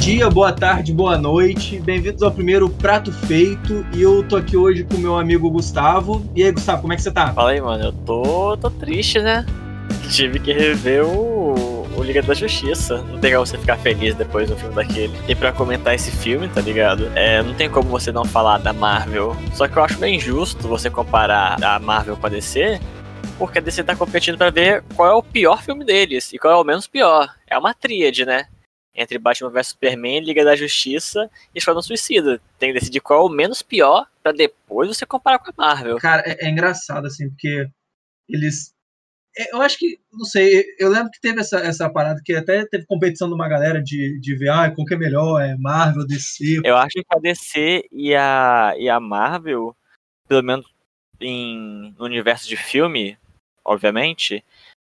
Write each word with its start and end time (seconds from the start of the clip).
dia, 0.00 0.30
boa 0.30 0.50
tarde, 0.50 0.94
boa 0.94 1.18
noite. 1.18 1.78
Bem-vindos 1.78 2.22
ao 2.22 2.32
primeiro 2.32 2.70
Prato 2.70 3.12
Feito. 3.12 3.84
E 3.94 4.00
eu 4.00 4.26
tô 4.26 4.36
aqui 4.36 4.56
hoje 4.56 4.82
com 4.82 4.96
meu 4.96 5.18
amigo 5.18 5.50
Gustavo. 5.50 6.24
E 6.34 6.42
aí, 6.42 6.50
Gustavo, 6.50 6.80
como 6.80 6.94
é 6.94 6.96
que 6.96 7.02
você 7.02 7.10
tá? 7.10 7.30
Fala 7.34 7.50
aí, 7.50 7.60
mano. 7.60 7.84
Eu 7.84 7.92
tô, 7.92 8.56
tô 8.56 8.70
triste, 8.70 9.20
né? 9.20 9.44
Tive 10.10 10.38
que 10.38 10.54
rever 10.54 11.04
o, 11.04 11.86
o 11.94 12.02
Liga 12.02 12.22
da 12.22 12.32
Justiça. 12.32 13.02
Não 13.10 13.18
tem 13.18 13.34
como 13.34 13.44
você 13.44 13.58
ficar 13.58 13.76
feliz 13.76 14.14
depois 14.14 14.48
do 14.48 14.56
filme 14.56 14.74
daquele. 14.74 15.12
E 15.28 15.34
pra 15.34 15.52
comentar 15.52 15.94
esse 15.94 16.10
filme, 16.10 16.48
tá 16.48 16.62
ligado? 16.62 17.12
É, 17.14 17.42
não 17.42 17.52
tem 17.52 17.68
como 17.68 17.90
você 17.90 18.10
não 18.10 18.24
falar 18.24 18.56
da 18.56 18.72
Marvel. 18.72 19.36
Só 19.52 19.68
que 19.68 19.76
eu 19.76 19.84
acho 19.84 19.98
bem 19.98 20.16
injusto 20.16 20.66
você 20.66 20.88
comparar 20.88 21.62
a 21.62 21.78
Marvel 21.78 22.16
com 22.16 22.26
a 22.26 22.30
DC. 22.30 22.80
Porque 23.38 23.58
a 23.58 23.62
DC 23.62 23.84
tá 23.84 23.94
competindo 23.94 24.38
pra 24.38 24.48
ver 24.48 24.82
qual 24.96 25.10
é 25.10 25.14
o 25.14 25.22
pior 25.22 25.62
filme 25.62 25.84
deles 25.84 26.32
e 26.32 26.38
qual 26.38 26.54
é 26.54 26.56
o 26.56 26.64
menos 26.64 26.86
pior. 26.86 27.28
É 27.46 27.58
uma 27.58 27.74
tríade, 27.74 28.24
né? 28.24 28.46
Entre 28.94 29.18
Batman 29.18 29.50
vs 29.50 29.68
Superman, 29.68 30.20
Liga 30.20 30.44
da 30.44 30.56
Justiça 30.56 31.30
e 31.54 31.58
Esquadrão 31.58 31.82
Suicida. 31.82 32.40
Tem 32.58 32.72
que 32.72 32.78
decidir 32.78 33.00
qual 33.00 33.22
é 33.22 33.24
o 33.26 33.28
menos 33.28 33.62
pior 33.62 34.06
para 34.22 34.32
depois 34.32 34.88
você 34.88 35.06
comparar 35.06 35.38
com 35.38 35.50
a 35.50 35.54
Marvel. 35.56 35.98
Cara, 35.98 36.22
é, 36.26 36.46
é 36.46 36.50
engraçado, 36.50 37.06
assim, 37.06 37.28
porque 37.28 37.68
eles. 38.28 38.74
É, 39.38 39.54
eu 39.54 39.62
acho 39.62 39.78
que, 39.78 39.98
não 40.12 40.24
sei, 40.24 40.64
eu 40.78 40.88
lembro 40.88 41.10
que 41.10 41.20
teve 41.20 41.40
essa, 41.40 41.60
essa 41.60 41.88
parada 41.88 42.20
que 42.24 42.34
até 42.34 42.66
teve 42.66 42.84
competição 42.84 43.28
de 43.28 43.34
uma 43.34 43.48
galera 43.48 43.80
de, 43.80 44.18
de 44.20 44.36
ver, 44.36 44.48
ah, 44.50 44.70
qual 44.70 44.84
que 44.84 44.94
é 44.94 44.98
melhor, 44.98 45.40
é 45.40 45.56
Marvel, 45.56 46.04
DC. 46.04 46.62
Eu 46.64 46.76
acho 46.76 46.94
que 46.94 47.04
a 47.08 47.18
DC 47.18 47.84
e 47.92 48.14
a, 48.14 48.74
e 48.76 48.88
a 48.88 48.98
Marvel, 48.98 49.76
pelo 50.28 50.42
menos 50.42 50.66
em, 51.20 51.94
no 51.96 52.06
universo 52.06 52.48
de 52.48 52.56
filme, 52.56 53.16
obviamente, 53.64 54.44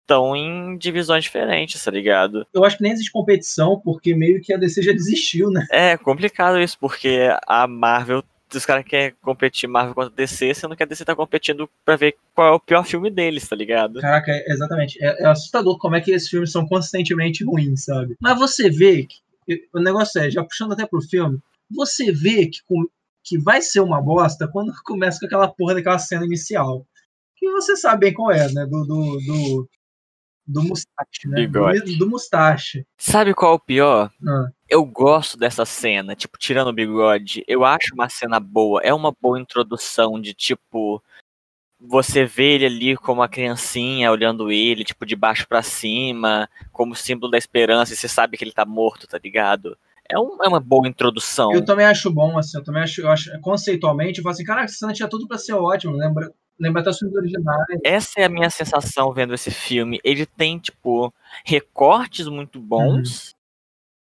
estão 0.04 0.36
em 0.36 0.76
divisões 0.76 1.24
diferentes, 1.24 1.82
tá 1.82 1.90
ligado? 1.90 2.46
Eu 2.52 2.64
acho 2.64 2.76
que 2.76 2.82
nem 2.82 2.92
existe 2.92 3.10
competição, 3.10 3.80
porque 3.80 4.14
meio 4.14 4.40
que 4.40 4.52
a 4.52 4.58
DC 4.58 4.82
já 4.82 4.92
desistiu, 4.92 5.50
né? 5.50 5.66
É 5.70 5.96
complicado 5.96 6.60
isso, 6.60 6.78
porque 6.78 7.28
a 7.46 7.66
Marvel 7.66 8.22
os 8.54 8.64
caras 8.64 8.84
querem 8.84 9.14
competir 9.20 9.68
Marvel 9.68 9.94
contra 9.94 10.14
DC, 10.14 10.54
sendo 10.54 10.76
que 10.76 10.82
a 10.82 10.86
DC 10.86 11.04
tá 11.04 11.16
competindo 11.16 11.68
pra 11.84 11.96
ver 11.96 12.16
qual 12.34 12.48
é 12.48 12.50
o 12.52 12.60
pior 12.60 12.84
filme 12.84 13.10
deles, 13.10 13.48
tá 13.48 13.56
ligado? 13.56 14.00
Caraca, 14.00 14.30
é, 14.30 14.52
exatamente. 14.52 15.02
É, 15.02 15.22
é, 15.22 15.26
assustador 15.26 15.76
como 15.78 15.96
é 15.96 16.00
que 16.00 16.12
esses 16.12 16.28
filmes 16.28 16.52
são 16.52 16.66
consistentemente 16.66 17.44
ruins, 17.44 17.84
sabe? 17.84 18.14
Mas 18.20 18.38
você 18.38 18.70
vê 18.70 19.06
que. 19.06 19.24
O 19.74 19.80
negócio 19.80 20.20
é, 20.20 20.30
já 20.30 20.42
puxando 20.42 20.72
até 20.72 20.86
pro 20.86 21.02
filme, 21.02 21.38
você 21.70 22.10
vê 22.12 22.46
que, 22.46 22.60
que 23.22 23.38
vai 23.38 23.60
ser 23.60 23.80
uma 23.80 24.00
bosta 24.00 24.48
quando 24.48 24.72
começa 24.84 25.18
com 25.18 25.26
aquela 25.26 25.48
porra 25.48 25.74
daquela 25.74 25.98
cena 25.98 26.24
inicial. 26.24 26.86
Que 27.36 27.50
você 27.50 27.76
sabe 27.76 28.06
bem 28.06 28.14
qual 28.14 28.30
é, 28.30 28.50
né? 28.52 28.64
Do, 28.64 28.84
do, 28.84 29.18
do 29.26 29.68
do 30.46 30.62
Mustache, 30.62 31.26
né? 31.26 31.46
Do, 31.46 31.98
do 31.98 32.10
Mustache. 32.10 32.86
Sabe 32.98 33.34
qual 33.34 33.52
é 33.52 33.54
o 33.56 33.60
pior? 33.60 34.10
Ah. 34.26 34.48
Eu 34.68 34.84
gosto 34.84 35.36
dessa 35.36 35.64
cena, 35.64 36.14
tipo, 36.14 36.38
tirando 36.38 36.68
o 36.68 36.72
bigode. 36.72 37.44
Eu 37.46 37.64
acho 37.64 37.94
uma 37.94 38.08
cena 38.08 38.38
boa. 38.38 38.80
É 38.82 38.92
uma 38.92 39.12
boa 39.12 39.40
introdução 39.40 40.20
de, 40.20 40.34
tipo, 40.34 41.02
você 41.80 42.24
vê 42.24 42.54
ele 42.54 42.66
ali 42.66 42.96
como 42.96 43.20
uma 43.20 43.28
criancinha 43.28 44.10
olhando 44.10 44.50
ele, 44.50 44.84
tipo, 44.84 45.04
de 45.04 45.16
baixo 45.16 45.46
para 45.48 45.62
cima, 45.62 46.48
como 46.72 46.94
símbolo 46.94 47.30
da 47.30 47.38
esperança, 47.38 47.92
e 47.92 47.96
você 47.96 48.08
sabe 48.08 48.36
que 48.36 48.44
ele 48.44 48.52
tá 48.52 48.64
morto, 48.64 49.06
tá 49.06 49.18
ligado? 49.22 49.76
É, 50.10 50.18
um, 50.18 50.36
é 50.42 50.48
uma 50.48 50.60
boa 50.60 50.86
introdução. 50.86 51.52
Eu 51.52 51.64
também 51.64 51.86
acho 51.86 52.10
bom, 52.10 52.38
assim, 52.38 52.58
eu 52.58 52.64
também 52.64 52.82
acho, 52.82 53.00
eu 53.00 53.10
acho 53.10 53.30
conceitualmente, 53.40 54.18
eu 54.18 54.22
falo 54.22 54.34
assim, 54.34 54.44
caraca, 54.44 54.66
essa 54.66 54.76
cena 54.76 54.92
tinha 54.92 55.08
tudo 55.08 55.26
pra 55.26 55.38
ser 55.38 55.54
ótimo, 55.54 55.96
lembra? 55.96 56.30
Originais. 57.16 57.66
Essa 57.84 58.20
é 58.20 58.24
a 58.24 58.28
minha 58.28 58.50
sensação 58.50 59.12
vendo 59.12 59.34
esse 59.34 59.50
filme. 59.50 60.00
Ele 60.04 60.24
tem, 60.24 60.58
tipo, 60.58 61.12
recortes 61.44 62.26
muito 62.26 62.60
bons. 62.60 63.28
Uhum. 63.28 63.34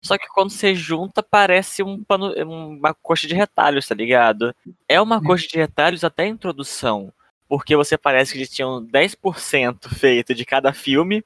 Só 0.03 0.17
que 0.17 0.27
quando 0.29 0.49
você 0.49 0.73
junta, 0.73 1.21
parece 1.21 1.83
um 1.83 2.03
pano, 2.03 2.33
uma 2.43 2.93
coxa 2.93 3.27
de 3.27 3.35
retalhos, 3.35 3.87
tá 3.87 3.93
ligado? 3.93 4.55
É 4.89 4.99
uma 4.99 5.21
coxa 5.23 5.47
de 5.47 5.57
retalhos 5.57 6.03
até 6.03 6.23
a 6.23 6.27
introdução. 6.27 7.13
Porque 7.47 7.75
você 7.75 7.97
parece 7.97 8.31
que 8.31 8.39
eles 8.39 8.49
tinham 8.49 8.83
10% 8.83 9.89
feito 9.89 10.33
de 10.33 10.43
cada 10.43 10.73
filme. 10.73 11.23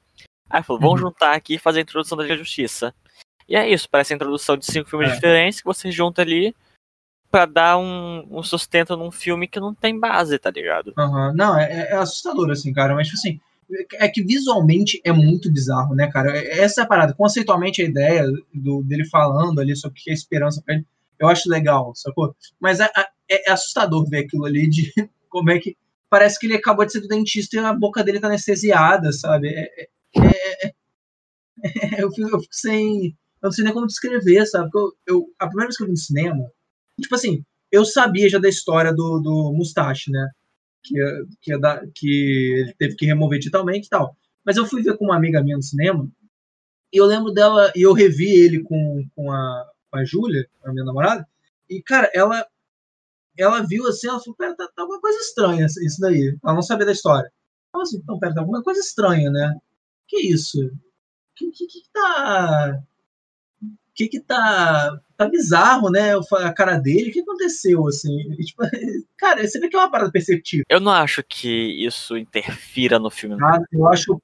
Aí 0.50 0.62
falou, 0.62 0.82
vamos 0.82 1.02
uhum. 1.02 1.08
juntar 1.08 1.34
aqui 1.34 1.56
e 1.56 1.60
fazer 1.60 1.80
a 1.80 1.84
introdução 1.84 2.18
da 2.18 2.24
Liga 2.24 2.38
Justiça. 2.38 2.94
E 3.48 3.56
é 3.56 3.70
isso, 3.70 3.88
parece 3.90 4.12
a 4.12 4.16
introdução 4.16 4.58
de 4.58 4.66
cinco 4.66 4.90
filmes 4.90 5.12
é. 5.12 5.14
diferentes 5.14 5.62
que 5.62 5.66
você 5.66 5.92
junta 5.92 6.22
ali 6.22 6.54
para 7.32 7.46
dar 7.46 7.78
um, 7.78 8.26
um, 8.30 8.44
sustento 8.44 8.96
num 8.96 9.12
filme 9.12 9.48
que 9.48 9.60
não 9.60 9.74
tem 9.74 10.00
base, 10.00 10.40
tá 10.40 10.50
ligado? 10.50 10.94
Uhum. 10.98 11.34
Não, 11.34 11.60
é, 11.60 11.90
é, 11.90 11.94
assustador, 11.96 12.50
assim, 12.50 12.72
cara, 12.72 12.96
mas, 12.96 13.08
tipo 13.08 13.20
assim, 13.20 13.40
é 13.96 14.08
que 14.08 14.24
visualmente 14.24 15.02
é 15.04 15.12
muito 15.12 15.52
bizarro, 15.52 15.96
né, 15.96 16.10
cara? 16.12 16.38
É, 16.38 16.60
essa 16.60 16.82
é 16.82 16.84
a 16.84 16.88
parada. 16.88 17.14
Conceitualmente, 17.14 17.82
a 17.82 17.86
ideia 17.86 18.26
do, 18.54 18.84
dele 18.84 19.06
falando 19.06 19.60
ali 19.60 19.76
sobre 19.76 20.00
o 20.00 20.04
que 20.04 20.12
é 20.12 20.14
esperança 20.14 20.62
pra 20.64 20.76
ele, 20.76 20.86
eu 21.20 21.28
acho 21.28 21.50
legal, 21.50 21.94
sacou? 21.96 22.36
Mas 22.60 22.80
é, 22.80 22.90
é, 23.30 23.50
é 23.50 23.52
assustador 23.52 24.08
ver 24.08 24.26
aquilo 24.26 24.46
ali 24.46 24.70
de 24.70 24.92
como 25.30 25.52
é 25.52 25.60
que. 25.60 25.76
Parece 26.10 26.40
que 26.40 26.46
ele 26.46 26.56
acabou 26.56 26.86
de 26.86 26.92
ser 26.92 27.02
do 27.02 27.08
dentista 27.08 27.56
e 27.56 27.60
a 27.60 27.74
boca 27.74 28.04
dele 28.04 28.20
tá 28.20 28.28
anestesiada, 28.28 29.12
sabe? 29.12 29.50
É, 29.50 29.88
é, 30.16 30.68
é 30.68 32.04
eu, 32.04 32.12
fico, 32.12 32.30
eu 32.30 32.40
fico 32.40 32.54
sem. 32.54 33.08
Eu 33.42 33.48
não 33.48 33.52
sei 33.52 33.64
nem 33.64 33.74
como 33.74 33.88
descrever, 33.88 34.46
sabe? 34.46 34.70
Eu, 34.74 34.94
eu, 35.08 35.26
a 35.40 35.48
primeira 35.48 35.68
vez 35.68 35.78
que 35.78 35.84
eu 35.84 35.88
vi 35.88 35.94
no 35.94 35.98
cinema, 35.98 36.52
Tipo 37.00 37.16
assim, 37.16 37.44
eu 37.72 37.86
sabia 37.86 38.30
já 38.30 38.40
da 38.40 38.50
história 38.50 38.94
do, 38.94 39.20
do 39.20 39.54
Mustache, 39.54 40.12
né? 40.12 40.30
Que, 40.84 40.96
que, 41.42 41.58
da, 41.58 41.86
que 41.94 42.54
ele 42.60 42.74
teve 42.76 42.96
que 42.96 43.06
remover 43.06 43.40
digitalmente 43.40 43.88
e 43.88 43.90
tal. 43.90 44.16
Mas 44.46 44.58
eu 44.58 44.66
fui 44.66 44.84
ver 44.84 44.98
com 44.98 45.06
uma 45.06 45.16
amiga 45.16 45.44
minha 45.44 45.58
no 45.58 45.64
cinema, 45.64 46.08
e 46.94 46.98
eu 46.98 47.06
lembro 47.06 47.32
dela, 47.32 47.72
e 47.76 47.82
eu 47.82 47.94
revi 47.94 48.30
ele 48.30 48.62
com, 48.62 49.06
com 49.16 49.32
a, 49.32 49.66
com 49.90 49.98
a 49.98 50.06
Júlia, 50.06 50.48
a 50.64 50.72
minha 50.72 50.86
namorada, 50.86 51.28
e, 51.70 51.82
cara, 51.82 52.10
ela 52.14 52.46
ela 53.38 53.62
viu 53.62 53.86
assim, 53.88 54.08
ela 54.08 54.20
falou, 54.20 54.36
pera, 54.36 54.56
tá, 54.56 54.66
tá 54.74 54.82
alguma 54.82 55.02
coisa 55.02 55.20
estranha 55.20 55.66
isso 55.66 56.00
daí. 56.00 56.38
Ela 56.42 56.54
não 56.54 56.62
sabia 56.62 56.86
da 56.86 56.92
história. 56.94 57.30
Ela 57.74 57.84
assim, 57.84 57.98
então, 57.98 58.18
pera, 58.18 58.34
tá 58.34 58.42
alguma 58.42 58.64
coisa 58.64 58.80
estranha, 58.80 59.30
né? 59.30 59.60
Que 60.08 60.18
isso? 60.28 60.72
Que, 61.36 61.52
que, 61.52 61.68
que 61.68 61.82
tá 61.92 62.82
que 63.94 64.08
que 64.08 64.20
tá 64.20 65.02
tá 65.18 65.28
bizarro, 65.28 65.90
né? 65.90 66.12
A 66.34 66.54
cara 66.54 66.78
dele, 66.78 67.10
o 67.10 67.14
que 67.14 67.22
aconteceu, 67.22 67.88
assim? 67.88 68.16
E, 68.38 68.44
tipo, 68.44 68.62
cara, 69.18 69.46
você 69.46 69.60
vê 69.60 69.68
que 69.70 69.76
é 69.76 69.80
uma 69.80 69.92
parada 69.92 70.12
perceptível. 70.12 70.66
Eu 70.70 70.80
não 70.80 70.92
acho 70.92 71.24
que 71.24 71.86
isso 71.86 72.18
interfira 72.18 73.00
no 73.00 73.10
filme. 73.10 73.38
Ah, 73.42 73.60
eu 73.72 73.88
acho 73.88 74.20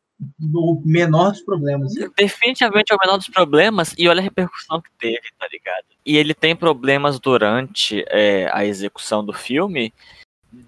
o 0.53 0.81
menor 0.85 1.31
dos 1.31 1.41
problemas. 1.41 1.93
Definitivamente 2.15 2.93
é 2.93 2.95
o 2.95 2.99
menor 3.03 3.17
dos 3.17 3.27
problemas, 3.27 3.95
e 3.97 4.07
olha 4.07 4.19
a 4.19 4.23
repercussão 4.23 4.81
que 4.81 4.91
teve, 4.99 5.27
tá 5.39 5.47
ligado? 5.51 5.85
E 6.05 6.17
ele 6.17 6.33
tem 6.33 6.55
problemas 6.55 7.19
durante 7.19 8.03
é, 8.07 8.49
a 8.53 8.65
execução 8.65 9.23
do 9.25 9.33
filme 9.33 9.93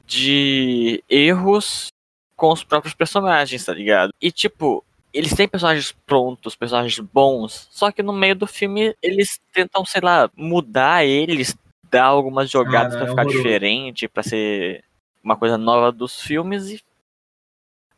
de 0.06 1.04
erros 1.10 1.88
com 2.36 2.52
os 2.52 2.64
próprios 2.64 2.94
personagens, 2.94 3.64
tá 3.64 3.74
ligado? 3.74 4.14
E 4.22 4.32
tipo, 4.32 4.84
eles 5.14 5.34
têm 5.34 5.48
personagens 5.48 5.92
prontos, 6.06 6.56
personagens 6.56 7.00
bons, 7.00 7.68
só 7.72 7.92
que 7.92 8.02
no 8.02 8.14
meio 8.14 8.36
do 8.36 8.48
filme 8.48 8.96
eles 9.02 9.40
tentam, 9.54 9.86
sei 9.86 10.02
lá, 10.02 10.30
mudar 10.36 11.06
eles, 11.06 11.56
dar 11.90 12.06
algumas 12.06 12.50
jogadas 12.50 12.96
ah, 12.96 12.98
para 12.98 13.08
é 13.08 13.10
ficar 13.10 13.26
diferente, 13.26 14.08
para 14.08 14.24
ser 14.24 14.84
uma 15.24 15.38
coisa 15.38 15.58
nova 15.58 15.92
dos 15.92 16.22
filmes 16.22 16.70
e 16.72 16.82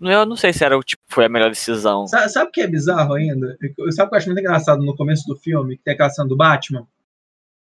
eu 0.02 0.26
não 0.26 0.36
sei 0.36 0.52
se 0.52 0.64
era 0.64 0.78
o 0.78 0.84
tipo 0.84 1.02
foi 1.08 1.26
a 1.26 1.30
melhor 1.30 1.50
decisão. 1.50 2.06
Sabe, 2.08 2.30
sabe 2.30 2.50
o 2.50 2.52
que 2.52 2.62
é 2.62 2.68
bizarro 2.68 3.14
ainda? 3.14 3.58
Sabe 3.92 4.08
o 4.08 4.10
que 4.10 4.16
eu 4.16 4.18
acho 4.18 4.28
muito 4.28 4.40
engraçado 4.40 4.84
no 4.84 4.96
começo 4.96 5.26
do 5.26 5.38
filme, 5.38 5.78
que 5.78 5.84
tem 5.84 5.94
aquela 5.94 6.10
cena 6.10 6.28
do 6.28 6.36
Batman? 6.36 6.86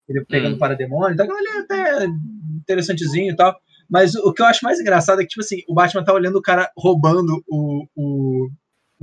Ele 0.07 0.23
pegando 0.25 0.53
hum. 0.53 0.55
o 0.55 0.59
parademônio, 0.59 1.13
então 1.13 1.25
ele 1.25 1.47
é 1.47 1.59
até 1.59 2.05
interessantezinho 2.55 3.31
e 3.31 3.35
tal. 3.35 3.55
Mas 3.89 4.15
o 4.15 4.33
que 4.33 4.41
eu 4.41 4.45
acho 4.45 4.63
mais 4.63 4.79
engraçado 4.79 5.19
é 5.19 5.23
que, 5.23 5.29
tipo 5.29 5.41
assim, 5.41 5.61
o 5.67 5.73
Batman 5.73 6.03
tá 6.03 6.13
olhando 6.13 6.37
o 6.37 6.41
cara 6.41 6.71
roubando 6.77 7.43
o, 7.47 7.85
o, 7.95 8.49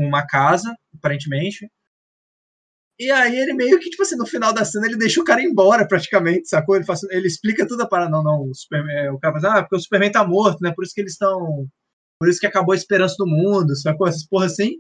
uma 0.06 0.27
casa, 0.27 0.75
aparentemente. 0.94 1.71
E 2.99 3.11
aí 3.11 3.35
ele 3.38 3.55
meio 3.55 3.81
que, 3.81 3.88
tipo 3.88 4.02
assim, 4.02 4.17
no 4.17 4.26
final 4.26 4.52
da 4.52 4.62
cena 4.62 4.87
ele 4.87 4.97
deixa 4.97 5.20
o 5.20 5.25
cara 5.25 5.43
embora 5.43 5.88
praticamente, 5.88 6.49
sacou? 6.49 6.76
Ele, 6.76 6.85
faz, 6.85 7.02
ele 7.05 7.26
explica 7.26 7.67
tudo 7.67 7.82
a 7.82 7.88
parada. 7.88 8.11
Não, 8.11 8.23
não, 8.23 8.43
o, 8.43 8.55
Superman, 8.55 9.11
o 9.11 9.19
cara 9.19 9.41
fala, 9.41 9.58
ah, 9.58 9.62
porque 9.62 9.76
o 9.76 9.81
Superman 9.81 10.12
tá 10.12 10.26
morto, 10.26 10.61
né? 10.61 10.70
Por 10.75 10.85
isso 10.85 10.94
que 10.94 11.00
eles 11.00 11.12
estão. 11.12 11.67
Por 12.20 12.29
isso 12.29 12.38
que 12.38 12.47
acabou 12.47 12.75
a 12.75 12.76
esperança 12.76 13.14
do 13.19 13.26
mundo, 13.26 13.75
sacou? 13.75 14.06
Essas 14.06 14.26
porra 14.26 14.47
assim. 14.47 14.79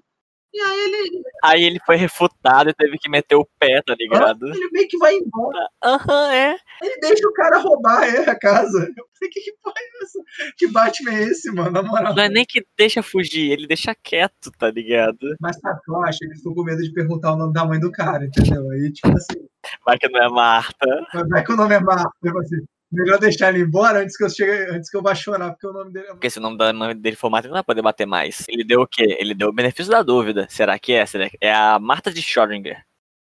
E 0.52 0.60
aí 0.60 0.80
ele. 0.80 1.22
Aí 1.44 1.64
ele 1.64 1.80
foi 1.86 1.96
refutado 1.96 2.70
e 2.70 2.74
teve 2.74 2.98
que 2.98 3.08
meter 3.08 3.36
o 3.36 3.48
pé, 3.58 3.80
tá 3.82 3.94
ligado? 3.94 4.46
ele 4.48 4.68
meio 4.72 4.88
que 4.88 4.98
vai 4.98 5.14
embora. 5.14 5.68
Aham, 5.82 6.26
uhum, 6.26 6.32
é. 6.32 6.56
Ele 6.82 6.96
deixa 7.00 7.28
o 7.28 7.32
cara 7.32 7.58
roubar 7.58 8.02
é, 8.04 8.28
a 8.28 8.38
casa. 8.38 8.78
Eu 8.96 9.04
falei, 9.14 9.30
que, 9.32 9.40
que 9.40 9.52
porra 9.62 9.74
é 9.78 10.02
essa? 10.02 10.18
Que 10.56 10.66
Batman 10.66 11.12
é 11.12 11.22
esse, 11.22 11.50
mano? 11.52 11.70
Na 11.70 11.82
moral. 11.82 12.14
Não 12.14 12.22
é 12.22 12.28
nem 12.28 12.44
que 12.44 12.64
deixa 12.76 13.02
fugir, 13.02 13.52
ele 13.52 13.66
deixa 13.66 13.94
quieto, 13.94 14.50
tá 14.58 14.70
ligado? 14.70 15.36
Mas 15.40 15.56
sabe 15.58 15.80
eu 15.88 16.02
acho? 16.02 16.18
Ele 16.24 16.34
ficou 16.34 16.54
com 16.54 16.64
medo 16.64 16.82
de 16.82 16.92
perguntar 16.92 17.32
o 17.32 17.36
nome 17.36 17.52
da 17.52 17.64
mãe 17.64 17.78
do 17.78 17.92
cara, 17.92 18.24
entendeu? 18.24 18.68
Aí, 18.70 18.92
tipo 18.92 19.16
assim. 19.16 19.48
Vai 19.84 19.98
que 19.98 20.08
não 20.08 20.22
é 20.22 20.28
Marta. 20.28 20.86
Vai 21.28 21.44
que 21.44 21.52
o 21.52 21.56
nome 21.56 21.74
é 21.74 21.80
Marta, 21.80 22.10
tipo 22.22 22.38
assim. 22.38 22.64
Melhor 22.92 23.18
deixar 23.20 23.54
ele 23.54 23.62
embora 23.64 24.00
antes 24.02 24.16
que 24.16 24.24
eu 24.24 24.30
chegue, 24.30 24.70
antes 24.74 24.90
que 24.90 24.96
eu 24.96 25.02
vá 25.02 25.14
chorar, 25.14 25.50
porque 25.52 25.66
o 25.66 25.72
nome 25.72 25.92
dele 25.92 26.06
é. 26.06 26.10
Porque 26.10 26.28
se 26.28 26.38
o 26.38 26.42
nome 26.42 26.56
da 26.58 26.72
dele 26.92 27.14
for 27.14 27.30
Marta, 27.30 27.46
ele 27.46 27.52
não 27.52 27.58
vai 27.58 27.62
poder 27.64 27.82
bater 27.82 28.04
mais. 28.06 28.44
Ele 28.48 28.64
deu 28.64 28.80
o 28.80 28.86
quê? 28.86 29.16
Ele 29.20 29.32
deu 29.32 29.48
o 29.48 29.52
benefício 29.52 29.92
da 29.92 30.02
dúvida. 30.02 30.46
Será 30.50 30.76
que 30.78 30.92
é? 30.92 31.06
Será 31.06 31.30
que 31.30 31.38
é 31.40 31.52
a 31.54 31.78
Marta 31.78 32.10
de 32.12 32.20
Schrödinger? 32.20 32.82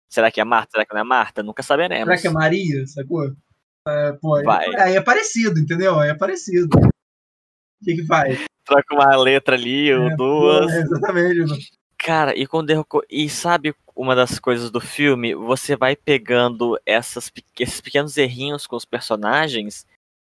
Será 0.09 0.31
que 0.31 0.41
é 0.41 0.45
Marta? 0.45 0.71
Será 0.73 0.87
que 0.87 0.95
não 0.95 1.01
é 1.01 1.05
Marta? 1.05 1.43
Nunca 1.43 1.63
saberemos. 1.65 2.05
Será 2.07 2.21
que 2.21 2.27
é 2.29 2.31
Maria, 2.31 2.87
sacou? 2.87 3.33
É, 3.89 4.13
pô, 4.21 4.37
aí, 4.37 4.45
Vai. 4.45 4.67
aí 4.77 4.95
é 4.97 5.01
parecido, 5.01 5.59
entendeu? 5.59 5.99
Aí 5.99 6.11
é 6.11 6.15
parecido. 6.15 6.69
O 6.79 7.85
que 7.85 7.97
que 7.97 8.07
faz? 8.07 8.39
Troca 8.65 8.95
uma 8.95 9.17
letra 9.17 9.57
ali 9.57 9.93
ou 9.93 10.09
É, 10.11 10.17
duas. 10.17 10.71
é, 10.73 10.81
exatamente. 10.83 11.71
Cara, 12.03 12.35
e 12.37 12.47
quando 12.47 12.69
derrocou. 12.69 13.03
E 13.11 13.29
sabe 13.29 13.75
uma 13.95 14.15
das 14.17 14.39
coisas 14.39 14.71
do 14.71 14.81
filme? 14.81 15.35
Você 15.35 15.77
vai 15.77 15.95
pegando 15.95 16.81
essas, 16.87 17.31
esses 17.59 17.81
pequenos 17.81 18.17
errinhos 18.17 18.67
com 18.67 18.75
os 18.75 18.87
personagens 18.87 19.87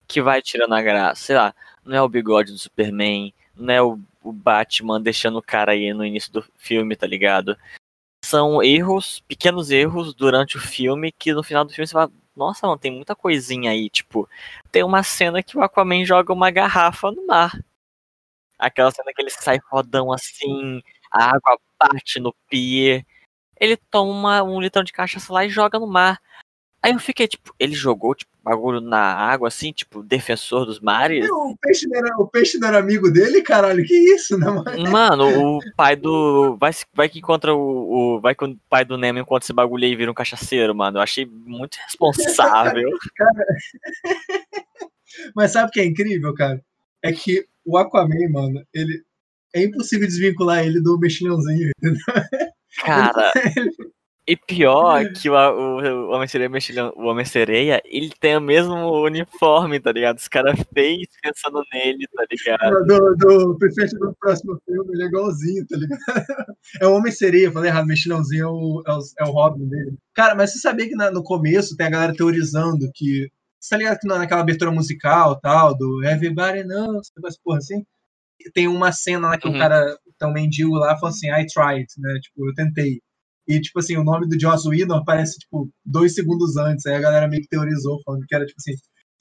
que 0.09 0.21
vai 0.21 0.43
tirando 0.43 0.75
a 0.75 0.83
graça. 0.83 1.23
Sei 1.23 1.37
lá, 1.37 1.55
não 1.85 1.97
é 1.97 2.03
o 2.03 2.09
bigode 2.09 2.51
do 2.53 2.59
Superman, 2.59 3.33
não 3.55 3.73
é 3.73 3.81
o, 3.81 4.01
o 4.23 4.33
Batman 4.33 5.01
deixando 5.01 5.39
o 5.39 5.43
cara 5.43 5.71
aí 5.73 5.93
no 5.95 6.05
início 6.05 6.33
do 6.33 6.45
filme, 6.57 6.97
tá 6.97 7.07
ligado? 7.07 7.57
São 8.25 8.63
erros, 8.63 9.21
pequenos 9.29 9.71
erros 9.71 10.13
durante 10.15 10.57
o 10.57 10.61
filme 10.61 11.13
que 11.13 11.33
no 11.33 11.43
final 11.45 11.65
do 11.65 11.73
filme 11.73 11.87
você 11.87 11.93
fala, 11.93 12.11
nossa, 12.37 12.67
mano, 12.67 12.81
tem 12.81 12.91
muita 12.93 13.15
coisinha 13.15 13.71
aí. 13.71 13.89
Tipo, 13.89 14.29
tem 14.73 14.83
uma 14.83 15.05
cena 15.05 15.43
que 15.43 15.57
o 15.57 15.63
Aquaman 15.63 16.05
joga 16.05 16.33
uma 16.33 16.51
garrafa 16.51 17.13
no 17.13 17.27
mar. 17.29 17.53
Aquela 18.59 18.91
cena 18.91 19.13
que 19.15 19.23
ele 19.23 19.31
sai 19.31 19.59
rodão 19.71 20.13
assim, 20.13 20.83
a 21.11 21.25
água 21.35 21.59
bate 21.79 22.19
no 22.21 22.35
pier. 22.49 23.05
Ele 23.59 23.77
toma 23.77 24.43
um 24.43 24.61
litrão 24.61 24.83
de 24.85 24.93
cachaça 24.93 25.33
lá 25.33 25.45
e 25.45 25.51
joga 25.51 25.79
no 25.79 25.87
mar. 25.87 26.19
Aí 26.83 26.93
eu 26.93 26.99
fiquei, 26.99 27.29
tipo, 27.29 27.55
ele 27.59 27.75
jogou, 27.75 28.15
tipo, 28.15 28.31
bagulho 28.43 28.81
na 28.81 28.99
água, 29.15 29.49
assim, 29.49 29.71
tipo, 29.71 30.03
defensor 30.03 30.65
dos 30.65 30.81
mares. 30.81 31.29
O 31.29 31.55
peixe, 31.61 31.87
não 31.87 31.99
era, 31.99 32.17
o 32.17 32.27
peixe 32.27 32.59
não 32.59 32.69
era 32.69 32.79
amigo 32.79 33.11
dele, 33.11 33.43
caralho? 33.43 33.85
Que 33.85 33.93
isso, 34.15 34.39
né, 34.39 34.47
mano? 34.47 34.91
Mano, 34.91 35.59
o 35.59 35.61
pai 35.77 35.95
do. 35.95 36.57
Vai, 36.57 36.71
vai 36.95 37.09
que 37.11 37.19
encontra 37.19 37.55
o, 37.55 38.17
o- 38.17 38.21
Vai 38.21 38.35
que 38.35 38.45
o 38.47 38.59
pai 38.71 38.83
do 38.83 38.97
Nemo 38.97 39.19
encontra 39.19 39.45
esse 39.45 39.53
bagulho 39.53 39.85
aí 39.85 39.93
e 39.93 39.97
vira 39.97 40.11
um 40.11 40.15
cachaceiro, 40.15 40.75
mano. 40.75 40.97
Eu 40.97 41.03
achei 41.03 41.27
muito 41.27 41.77
responsável. 41.85 42.89
Mas 45.35 45.53
sabe 45.53 45.69
o 45.69 45.73
que 45.73 45.81
é 45.81 45.85
incrível, 45.85 46.33
cara? 46.35 46.65
É 47.03 47.13
que 47.13 47.47
o 47.65 47.77
Aquaman, 47.77 48.29
mano, 48.31 48.67
ele. 48.73 49.05
É 49.55 49.65
impossível 49.65 50.07
desvincular 50.07 50.65
ele 50.65 50.81
do 50.81 50.99
mexilhãozinho. 50.99 51.71
Cara, 52.85 53.33
e 54.27 54.37
pior 54.37 55.11
que 55.13 55.29
o, 55.29 55.35
o, 55.35 55.81
o 55.81 56.11
Homem-Sereia, 56.13 56.49
o 56.95 57.07
Homem-Sereia, 57.07 57.83
ele 57.85 58.13
tem 58.21 58.37
o 58.37 58.41
mesmo 58.41 58.77
uniforme, 59.03 59.81
tá 59.81 59.91
ligado? 59.91 60.19
Os 60.19 60.29
caras 60.29 60.57
fez 60.73 61.09
pensando 61.21 61.61
nele, 61.73 62.07
tá 62.15 62.25
ligado? 62.31 62.87
Do, 62.87 63.17
do 63.17 63.59
prefeito 63.59 63.99
do 63.99 64.15
próximo 64.21 64.57
filme, 64.65 64.93
ele 64.93 65.03
é 65.03 65.07
igualzinho, 65.07 65.67
tá 65.67 65.77
ligado? 65.77 66.01
É 66.81 66.87
o 66.87 66.95
Homem-Sereia, 66.95 67.51
falei 67.51 67.71
errado, 67.71 67.87
mexilhãozinho 67.87 68.45
é 68.45 68.49
o, 68.49 68.83
é, 68.87 68.93
o, 68.93 69.01
é 69.19 69.25
o 69.25 69.33
Robin 69.33 69.69
dele. 69.69 69.97
Cara, 70.15 70.37
mas 70.37 70.53
você 70.53 70.61
sabia 70.61 70.89
que 70.89 70.95
na- 70.95 71.11
no 71.11 71.25
começo 71.25 71.77
tem 71.77 71.87
a 71.87 71.91
galera 71.91 72.15
teorizando 72.15 72.89
que. 72.95 73.29
Você 73.59 73.71
tá 73.71 73.77
ligado 73.77 73.99
que 73.99 74.07
naquela 74.07 74.41
abertura 74.41 74.71
musical 74.71 75.39
tal, 75.41 75.77
do 75.77 76.03
Everybody 76.05 76.63
Knows, 76.65 77.11
essa 77.27 77.39
porra 77.45 77.59
assim? 77.59 77.85
Tem 78.55 78.69
uma 78.69 78.93
cena 78.93 79.29
lá 79.29 79.39
que 79.39 79.49
Uhum. 79.49 79.57
o 79.57 79.59
cara, 79.59 79.97
um 80.25 80.33
mendigo 80.33 80.75
lá, 80.77 80.97
fala 80.99 81.11
assim, 81.13 81.29
I 81.31 81.47
tried, 81.47 81.87
né? 81.99 82.19
Tipo, 82.21 82.49
eu 82.49 82.55
tentei. 82.55 83.01
E, 83.49 83.61
tipo 83.61 83.79
assim, 83.81 83.97
o 83.97 84.05
nome 84.05 84.29
do 84.29 84.39
Joss 84.41 84.69
Whedon 84.69 84.97
aparece, 84.97 85.39
tipo, 85.39 85.69
dois 85.85 86.15
segundos 86.15 86.57
antes. 86.57 86.87
Aí 86.87 86.95
a 86.95 87.01
galera 87.01 87.27
meio 87.29 87.43
que 87.43 87.49
teorizou, 87.49 88.01
falando 88.05 88.25
que 88.27 88.35
era, 88.35 88.47
tipo 88.47 88.57
assim, 88.59 88.75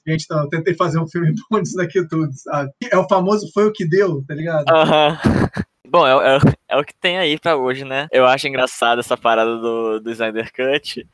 gente, 0.06 0.26
não, 0.30 0.40
eu 0.42 0.48
tentei 0.48 0.74
fazer 0.74 0.98
um 1.00 1.08
filme 1.08 1.32
bom 1.50 1.60
disso 1.60 1.76
daqui 1.76 2.06
tudo, 2.06 2.30
sabe? 2.34 2.70
É 2.90 2.96
o 2.96 3.08
famoso 3.08 3.50
foi 3.52 3.64
o 3.66 3.72
que 3.72 3.86
deu, 3.88 4.24
tá 4.26 4.34
ligado? 4.34 4.68
Aham. 4.68 5.18
Bom, 5.88 6.06
é, 6.06 6.36
é- 6.36 6.40
é 6.68 6.76
o 6.76 6.84
que 6.84 6.94
tem 6.94 7.18
aí 7.18 7.36
pra 7.36 7.56
hoje, 7.56 7.84
né? 7.84 8.06
Eu 8.12 8.24
acho 8.24 8.46
engraçado 8.46 9.00
essa 9.00 9.16
parada 9.16 9.56
do, 9.56 9.98
do 9.98 10.10
Snyder 10.12 10.52
Cut. 10.52 11.04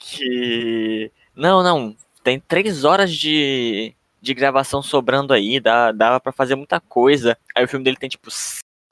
Que. 0.00 1.12
Não, 1.36 1.62
não. 1.62 1.96
Tem 2.24 2.40
três 2.40 2.82
horas 2.84 3.12
de, 3.14 3.94
de 4.20 4.34
gravação 4.34 4.82
sobrando 4.82 5.32
aí. 5.32 5.60
Dá, 5.60 5.92
dava 5.92 6.20
pra 6.20 6.32
fazer 6.32 6.54
muita 6.54 6.80
coisa. 6.80 7.36
Aí 7.56 7.64
o 7.64 7.68
filme 7.68 7.84
dele 7.84 7.96
tem, 7.96 8.08
tipo, 8.08 8.28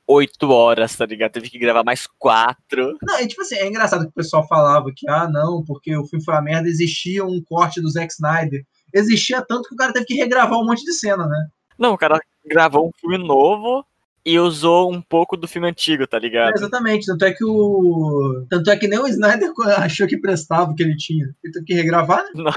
oito 0.07 0.51
horas, 0.51 0.97
tá 0.97 1.05
ligado? 1.05 1.33
Teve 1.33 1.51
que 1.51 1.59
gravar 1.59 1.85
mais 1.85 2.07
quatro. 2.19 2.97
Não, 3.03 3.21
e 3.21 3.29
tipo 3.29 3.43
assim, 3.43 3.57
é 3.57 3.67
engraçado 3.69 4.03
que 4.05 4.11
o 4.11 4.15
pessoal 4.15 4.47
falava 4.49 4.91
que, 4.95 5.09
ah, 5.09 5.29
não, 5.29 5.63
porque 5.67 5.95
o 5.97 6.07
filme 6.07 6.25
foi 6.25 6.35
uma 6.35 6.43
merda, 6.43 6.69
existia 6.69 7.25
um 7.25 7.43
corte 7.47 7.81
do 7.81 7.91
Zack 7.91 8.13
Snyder. 8.13 8.65
Existia 8.95 9.43
tanto 9.43 9.69
que 9.69 9.75
o 9.75 9.79
cara 9.79 9.93
teve 9.93 10.07
que 10.07 10.15
regravar 10.15 10.59
um 10.59 10.65
monte 10.65 10.83
de 10.85 10.95
cena, 10.95 11.27
né? 11.27 11.47
Não, 11.79 11.93
o 11.93 11.99
cara 11.99 12.19
gravou 12.47 12.89
um 12.89 12.91
filme 12.99 13.19
novo 13.19 13.85
e 14.25 14.39
usou 14.39 14.91
um 14.93 15.01
pouco 15.01 15.37
do 15.37 15.47
filme 15.47 15.69
antigo, 15.69 16.07
tá 16.07 16.17
É, 16.17 16.21
ligado? 16.21 16.55
exatamente, 16.57 17.07
tanto 17.07 17.25
é 17.25 17.33
que 17.33 17.45
o. 17.45 18.47
Tanto 18.49 18.71
é 18.71 18.77
que 18.77 18.89
nem 18.89 18.99
o 18.99 19.07
Snyder 19.07 19.53
achou 19.79 20.07
que 20.07 20.17
prestava 20.19 20.71
o 20.71 20.75
que 20.75 20.83
ele 20.83 20.97
tinha. 20.97 21.27
Ele 21.45 21.53
teve 21.53 21.67
que 21.67 21.75
regravar, 21.75 22.25
né? 22.35 22.51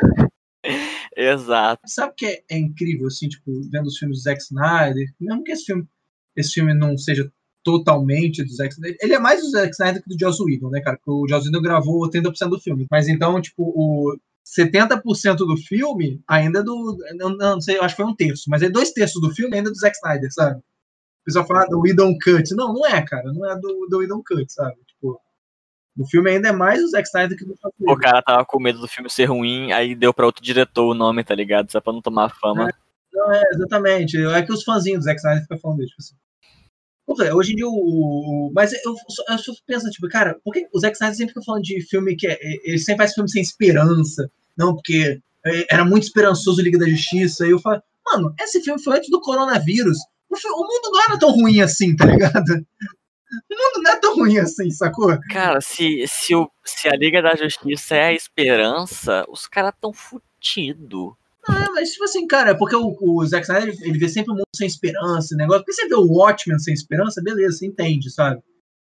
Exato. 1.15 1.81
Sabe 1.85 2.11
o 2.11 2.15
que 2.15 2.25
é, 2.25 2.43
é 2.49 2.57
incrível, 2.57 3.07
assim, 3.07 3.27
tipo, 3.27 3.61
vendo 3.69 3.87
os 3.87 3.97
filmes 3.97 4.19
do 4.19 4.23
Zack 4.23 4.41
Snyder, 4.41 5.13
mesmo 5.19 5.43
que 5.43 5.51
esse 5.51 5.65
filme, 5.65 5.87
esse 6.35 6.51
filme 6.53 6.73
não 6.73 6.97
seja 6.97 7.31
totalmente 7.63 8.43
do 8.43 8.51
Zack 8.51 8.73
Snyder, 8.73 8.97
ele 9.01 9.13
é 9.13 9.19
mais 9.19 9.41
do 9.41 9.49
Zack 9.49 9.71
Snyder 9.71 10.01
que 10.03 10.09
do 10.09 10.19
Joss 10.19 10.41
Whedon, 10.41 10.69
né, 10.69 10.81
cara? 10.81 10.97
Porque 10.97 11.11
o 11.11 11.27
Joss 11.27 11.47
Whedon 11.47 11.61
gravou 11.61 12.09
80% 12.09 12.49
do 12.49 12.59
filme. 12.59 12.87
Mas 12.89 13.07
então, 13.07 13.41
tipo, 13.41 13.63
o 13.63 14.17
70% 14.45 15.35
do 15.35 15.57
filme 15.57 16.21
ainda 16.27 16.59
é 16.59 16.63
do. 16.63 16.97
Não, 17.15 17.29
não 17.35 17.61
sei, 17.61 17.77
acho 17.79 17.95
que 17.95 18.01
foi 18.01 18.11
um 18.11 18.15
terço, 18.15 18.49
mas 18.49 18.61
é 18.61 18.69
dois 18.69 18.91
terços 18.91 19.21
do 19.21 19.33
filme 19.33 19.55
ainda 19.55 19.69
é 19.69 19.71
do 19.71 19.77
Zack 19.77 19.95
Snyder, 19.97 20.31
sabe? 20.33 20.59
O 20.59 21.23
pessoal 21.25 21.45
fala 21.45 21.65
do 21.67 21.79
Whedon 21.79 22.17
Cut. 22.23 22.55
Não, 22.55 22.73
não 22.73 22.85
é, 22.85 23.01
cara. 23.03 23.31
Não 23.31 23.49
é 23.49 23.55
do, 23.59 23.87
do 23.89 23.99
Whedon 23.99 24.23
Cut, 24.23 24.51
sabe? 24.51 24.75
O 25.97 26.07
filme 26.07 26.29
ainda 26.31 26.49
é 26.49 26.51
mais 26.51 26.81
do 26.81 26.87
Zack 26.89 27.07
Snyder 27.07 27.37
que 27.37 27.43
O 27.43 27.49
Whedon. 27.81 27.99
cara 27.99 28.21
tava 28.21 28.45
com 28.45 28.59
medo 28.61 28.79
do 28.79 28.87
filme 28.87 29.09
ser 29.09 29.25
ruim, 29.25 29.71
aí 29.73 29.93
deu 29.93 30.13
pra 30.13 30.25
outro 30.25 30.41
diretor 30.43 30.85
o 30.89 30.93
nome, 30.93 31.23
tá 31.23 31.35
ligado? 31.35 31.69
Só 31.71 31.81
pra 31.81 31.91
não 31.93 32.01
tomar 32.01 32.29
fama. 32.39 32.69
Não, 33.13 33.31
é, 33.33 33.41
exatamente. 33.53 34.17
É 34.17 34.41
que 34.41 34.53
os 34.53 34.63
fãzinhos 34.63 34.99
do 34.99 35.03
Zack 35.03 35.17
Snyder 35.19 35.43
ficam 35.43 35.59
falando 35.59 35.81
isso. 35.83 35.89
Tipo 35.89 36.01
assim. 36.01 36.15
Eu 37.29 37.35
Hoje 37.37 37.51
em 37.51 37.55
dia, 37.57 37.67
o. 37.67 37.71
o- 37.71 38.51
Mas 38.55 38.71
eu, 38.71 38.95
só- 39.09 39.23
eu 39.29 39.37
só 39.37 39.51
penso, 39.67 39.89
tipo, 39.89 40.07
cara, 40.07 40.39
por 40.45 40.53
que 40.53 40.65
o 40.73 40.79
Zack 40.79 40.95
Snyder 40.95 41.17
sempre 41.17 41.33
fica 41.33 41.43
falando 41.45 41.63
de 41.63 41.81
filme 41.81 42.15
que 42.15 42.25
é. 42.25 42.33
é- 42.41 42.69
Ele 42.69 42.77
sempre 42.79 43.03
faz 43.03 43.13
filme 43.13 43.29
sem 43.29 43.41
esperança. 43.41 44.31
Não, 44.57 44.73
porque 44.75 45.19
é, 45.45 45.65
era 45.75 45.83
muito 45.83 46.03
esperançoso 46.03 46.61
o 46.61 46.63
Liga 46.63 46.79
da 46.79 46.87
Justiça. 46.87 47.45
E 47.45 47.51
eu 47.51 47.59
falo, 47.59 47.81
mano, 48.05 48.33
esse 48.39 48.61
filme 48.61 48.81
foi 48.81 48.95
antes 48.97 49.09
do 49.09 49.19
coronavírus. 49.19 49.97
O, 50.29 50.35
o 50.35 50.61
mundo 50.63 50.89
não 50.93 51.03
era 51.03 51.19
tão 51.19 51.31
ruim 51.31 51.59
assim, 51.59 51.93
tá 51.97 52.05
ligado? 52.05 52.65
O 53.49 53.55
mundo 53.55 53.83
não 53.83 53.91
é 53.91 53.99
tão 53.99 54.15
ruim 54.15 54.37
assim, 54.37 54.69
sacou? 54.71 55.17
Cara, 55.29 55.61
se, 55.61 56.05
se, 56.07 56.35
o, 56.35 56.49
se 56.65 56.87
a 56.89 56.95
Liga 56.95 57.21
da 57.21 57.35
Justiça 57.35 57.95
é 57.95 58.05
a 58.07 58.13
esperança, 58.13 59.25
os 59.29 59.47
caras 59.47 59.73
tão 59.79 59.93
fudidos. 59.93 61.13
É, 61.49 61.69
mas 61.69 61.91
tipo 61.91 62.03
assim, 62.03 62.27
cara, 62.27 62.51
é 62.51 62.53
porque 62.53 62.75
o, 62.75 62.95
o 63.01 63.25
Zack 63.25 63.43
Snyder 63.43 63.75
ele 63.81 63.97
vê 63.97 64.07
sempre 64.09 64.31
o 64.31 64.35
mundo 64.35 64.45
sem 64.55 64.67
esperança, 64.67 65.35
negócio. 65.35 65.61
Porque 65.63 65.73
você 65.73 65.87
vê 65.87 65.95
o 65.95 66.05
Watchmen 66.05 66.59
sem 66.59 66.73
esperança, 66.73 67.21
beleza, 67.23 67.57
você 67.57 67.65
entende, 67.65 68.11
sabe? 68.11 68.41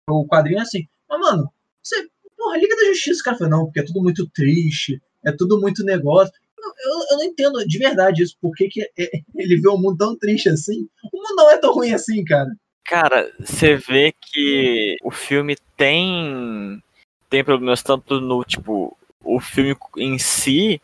O 0.09 0.27
quadrinho 0.27 0.59
é 0.59 0.63
assim. 0.63 0.87
Mas, 1.09 1.19
mano, 1.19 1.49
você. 1.83 2.07
Porra, 2.37 2.57
Liga 2.57 2.75
da 2.75 2.85
Justiça, 2.85 3.19
o 3.21 3.23
cara 3.25 3.37
fala, 3.37 3.49
não, 3.49 3.65
porque 3.65 3.81
é 3.81 3.85
tudo 3.85 4.01
muito 4.01 4.25
triste, 4.29 5.01
é 5.25 5.31
tudo 5.31 5.59
muito 5.59 5.83
negócio. 5.83 6.33
Eu, 6.57 6.91
eu, 6.91 6.99
eu 7.11 7.17
não 7.17 7.23
entendo 7.25 7.65
de 7.67 7.77
verdade 7.77 8.23
isso, 8.23 8.35
por 8.41 8.53
que, 8.55 8.67
que 8.69 8.81
é- 8.81 8.89
ele 9.35 9.59
vê 9.59 9.67
o 9.67 9.77
mundo 9.77 9.97
tão 9.97 10.17
triste 10.17 10.49
assim. 10.49 10.87
O 11.13 11.17
mundo 11.17 11.35
não 11.35 11.51
é 11.51 11.57
tão 11.57 11.73
ruim 11.73 11.93
assim, 11.93 12.23
cara. 12.23 12.49
Cara, 12.89 13.31
você 13.39 13.75
vê 13.75 14.11
que 14.11 14.97
o 15.03 15.11
filme 15.11 15.55
tem 15.77 16.81
tem 17.29 17.43
problemas 17.43 17.83
tanto 17.83 18.19
no 18.19 18.43
tipo 18.43 18.97
o 19.23 19.39
filme 19.39 19.77
em 19.97 20.17
si 20.17 20.81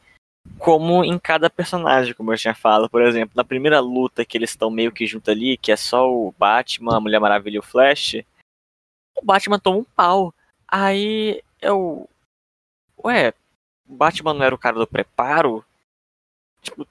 como 0.60 1.04
em 1.04 1.18
cada 1.18 1.50
personagem, 1.50 2.14
como 2.14 2.32
eu 2.32 2.38
tinha 2.38 2.54
falado, 2.54 2.88
por 2.88 3.02
exemplo, 3.02 3.34
na 3.36 3.44
primeira 3.44 3.80
luta 3.80 4.24
que 4.24 4.38
eles 4.38 4.52
estão 4.52 4.70
meio 4.70 4.92
que 4.92 5.08
junto 5.08 5.32
ali, 5.32 5.58
que 5.58 5.72
é 5.72 5.76
só 5.76 6.08
o 6.08 6.32
Batman, 6.38 6.98
a 6.98 7.00
Mulher 7.00 7.20
Maravilha 7.20 7.56
e 7.56 7.60
o 7.60 7.64
Flash, 7.64 8.18
o 9.16 9.26
Batman 9.26 9.58
toma 9.58 9.80
um 9.80 9.84
pau. 9.84 10.32
Aí 10.68 11.42
eu 11.60 12.08
ué, 13.04 13.34
o 13.90 13.96
Batman 13.96 14.36
não 14.36 14.46
era 14.46 14.54
o 14.54 14.60
cara 14.60 14.78
do 14.78 14.86
preparo? 14.86 15.66
Tipo, 16.62 16.88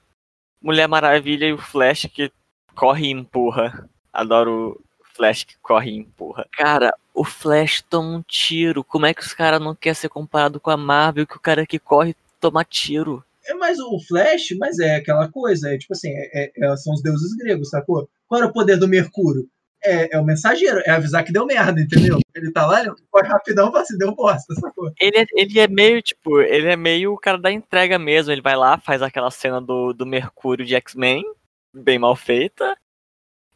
Mulher 0.61 0.89
Maravilha 0.89 1.45
e 1.47 1.53
o 1.53 1.57
Flash 1.57 2.05
que 2.13 2.29
corre 2.75 3.07
e 3.07 3.11
empurra. 3.11 3.89
Adoro 4.11 4.83
Flash 5.15 5.43
que 5.45 5.55
corre 5.61 5.91
e 5.91 5.97
empurra. 5.97 6.45
Cara, 6.51 6.93
o 7.13 7.23
Flash 7.23 7.81
toma 7.81 8.17
um 8.17 8.21
tiro. 8.21 8.83
Como 8.83 9.05
é 9.05 9.13
que 9.13 9.21
os 9.21 9.33
caras 9.33 9.61
não 9.61 9.73
querem 9.73 9.95
ser 9.95 10.09
comparado 10.09 10.59
com 10.59 10.69
a 10.69 10.77
Marvel, 10.77 11.25
que 11.25 11.37
o 11.37 11.39
cara 11.39 11.65
que 11.65 11.79
corre 11.79 12.15
toma 12.39 12.63
tiro? 12.65 13.23
É 13.47 13.53
mais 13.53 13.79
o 13.79 13.99
Flash, 13.99 14.49
mas 14.59 14.79
é 14.79 14.95
aquela 14.95 15.29
coisa, 15.29 15.73
é 15.73 15.77
tipo 15.77 15.93
assim, 15.93 16.09
é- 16.09 16.51
é- 16.57 16.77
são 16.77 16.93
os 16.93 17.01
deuses 17.01 17.35
gregos, 17.37 17.69
sacou? 17.69 18.09
Qual 18.27 18.41
era 18.41 18.49
o 18.49 18.53
poder 18.53 18.75
do 18.77 18.87
Mercúrio? 18.87 19.47
É, 19.83 20.15
é 20.15 20.19
o 20.19 20.25
mensageiro, 20.25 20.81
é 20.83 20.89
avisar 20.89 21.23
que 21.23 21.31
deu 21.31 21.45
merda, 21.45 21.79
entendeu? 21.79 22.17
Ele 22.35 22.51
tá 22.51 22.65
lá, 22.65 22.81
ele 22.81 22.91
corre 23.11 23.27
rapidão 23.27 23.71
pra 23.71 23.85
se 23.85 23.95
deu 23.97 24.15
bosta, 24.15 24.53
sacou? 24.55 24.91
Ele 24.99 25.19
é, 25.19 25.25
ele 25.33 25.59
é 25.59 25.67
meio, 25.67 26.01
tipo, 26.01 26.41
ele 26.41 26.67
é 26.67 26.75
meio 26.75 27.13
o 27.13 27.17
cara 27.19 27.37
da 27.37 27.51
entrega 27.51 27.99
mesmo. 27.99 28.31
Ele 28.31 28.41
vai 28.41 28.55
lá, 28.55 28.79
faz 28.79 29.03
aquela 29.03 29.29
cena 29.29 29.61
do, 29.61 29.93
do 29.93 30.05
Mercúrio 30.07 30.65
de 30.65 30.73
X-Men, 30.75 31.23
bem 31.71 31.99
mal 31.99 32.15
feita, 32.15 32.75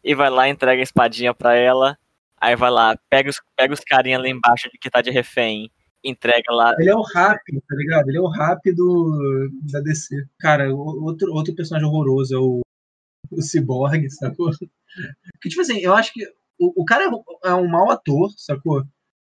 e 0.04 0.16
vai 0.16 0.30
lá, 0.30 0.48
entrega 0.48 0.82
a 0.82 0.84
espadinha 0.84 1.34
pra 1.34 1.56
ela. 1.56 1.98
Aí 2.40 2.56
vai 2.56 2.72
lá, 2.72 2.98
pega 3.10 3.30
os, 3.30 3.42
pega 3.56 3.74
os 3.74 3.82
carinha 3.82 4.18
lá 4.18 4.28
embaixo 4.28 4.70
de 4.72 4.78
que 4.78 4.90
tá 4.90 5.02
de 5.02 5.12
refém. 5.12 5.70
entrega 6.04 6.54
lá. 6.54 6.74
Ele 6.80 6.90
é 6.90 6.96
o 6.96 7.02
rap, 7.02 7.40
tá 7.68 7.76
ligado? 7.76 8.08
Ele 8.10 8.18
é 8.18 8.22
o 8.22 8.30
rap 8.30 8.72
do, 8.74 9.50
da 9.72 9.82
DC. 9.82 10.26
Cara, 10.40 10.74
outro, 10.74 11.34
outro 11.34 11.54
personagem 11.54 11.88
horroroso 11.88 12.34
é 12.34 12.38
o, 12.38 12.62
o 13.32 13.42
Cyborg, 13.42 14.10
sacou? 14.10 14.52
Que, 15.42 15.50
tipo 15.50 15.62
assim, 15.62 15.80
eu 15.80 15.94
acho 15.94 16.14
que 16.14 16.26
o, 16.58 16.82
o 16.82 16.86
cara 16.86 17.10
é 17.44 17.54
um 17.54 17.68
mau 17.68 17.92
ator, 17.92 18.32
sacou? 18.38 18.86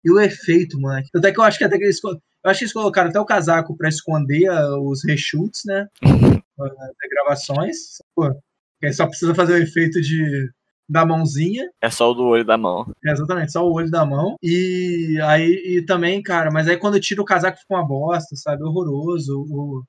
E 0.02 0.10
o 0.10 0.18
efeito, 0.18 0.80
moleque. 0.80 1.10
Até 1.14 1.30
que 1.30 1.38
eu 1.38 1.44
acho 1.44 1.58
que 1.58 1.64
até 1.64 1.76
que 1.76 1.84
eles, 1.84 2.02
eu 2.02 2.20
acho 2.44 2.58
que 2.58 2.64
eles 2.64 2.72
colocaram 2.72 3.10
até 3.10 3.20
o 3.20 3.24
casaco 3.24 3.76
pra 3.76 3.88
esconder 3.88 4.50
os 4.80 5.04
reshoots, 5.04 5.62
né? 5.66 5.88
Das 6.56 7.10
gravações, 7.10 7.96
sacou? 7.96 8.40
Que 8.80 8.86
aí 8.86 8.92
só 8.92 9.06
precisa 9.06 9.34
fazer 9.34 9.54
o 9.54 9.62
efeito 9.62 10.00
de 10.00 10.50
da 10.88 11.04
mãozinha. 11.04 11.70
É 11.80 11.90
só 11.90 12.10
o 12.10 12.14
do 12.14 12.24
olho 12.24 12.44
da 12.44 12.58
mão. 12.58 12.90
É, 13.04 13.12
exatamente, 13.12 13.52
só 13.52 13.66
o 13.66 13.72
olho 13.72 13.90
da 13.90 14.04
mão. 14.04 14.36
E 14.42 15.18
aí 15.22 15.78
e 15.78 15.82
também, 15.82 16.22
cara, 16.22 16.50
mas 16.50 16.68
aí 16.68 16.76
quando 16.76 17.00
tira 17.00 17.22
o 17.22 17.24
casaco 17.24 17.58
fica 17.58 17.74
uma 17.74 17.86
bosta, 17.86 18.36
sabe? 18.36 18.62
Horroroso. 18.62 19.46
O... 19.48 19.82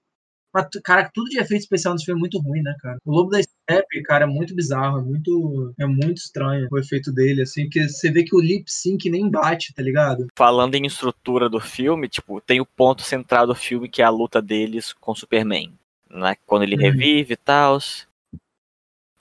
Mas, 0.54 0.68
cara, 0.86 1.10
tudo 1.14 1.30
de 1.30 1.38
efeito 1.38 1.64
especial 1.64 1.94
nesse 1.94 2.06
filme 2.06 2.20
é 2.20 2.22
muito 2.22 2.40
ruim, 2.40 2.62
né, 2.62 2.74
cara? 2.80 2.98
O 3.06 3.12
Lobo 3.12 3.30
da 3.30 3.42
Steppe, 3.44 4.02
cara, 4.04 4.24
é 4.24 4.28
muito 4.28 4.56
bizarro, 4.56 5.00
é 5.00 5.02
muito, 5.02 5.74
é 5.78 5.86
muito 5.86 6.20
estranho 6.20 6.70
o 6.72 6.80
efeito 6.80 7.12
dele, 7.12 7.42
assim, 7.42 7.68
que 7.68 7.90
você 7.90 8.10
vê 8.10 8.24
que 8.24 8.34
o 8.34 8.40
lip 8.40 8.64
sync 8.72 9.10
nem 9.10 9.30
bate, 9.30 9.74
tá 9.74 9.84
ligado? 9.84 10.28
Falando 10.34 10.76
em 10.76 10.86
estrutura 10.86 11.50
do 11.50 11.60
filme, 11.60 12.08
tipo, 12.08 12.40
tem 12.40 12.62
o 12.62 12.66
ponto 12.66 13.02
central 13.02 13.46
do 13.46 13.54
filme 13.54 13.90
que 13.90 14.02
é 14.02 14.06
a 14.06 14.10
luta 14.10 14.42
deles 14.42 14.94
com 14.94 15.12
o 15.12 15.16
Superman. 15.16 15.74
Né? 16.10 16.38
Quando 16.46 16.64
ele 16.64 16.76
uhum. 16.76 16.82
revive 16.84 17.34
e 17.34 17.38
tal. 17.38 17.78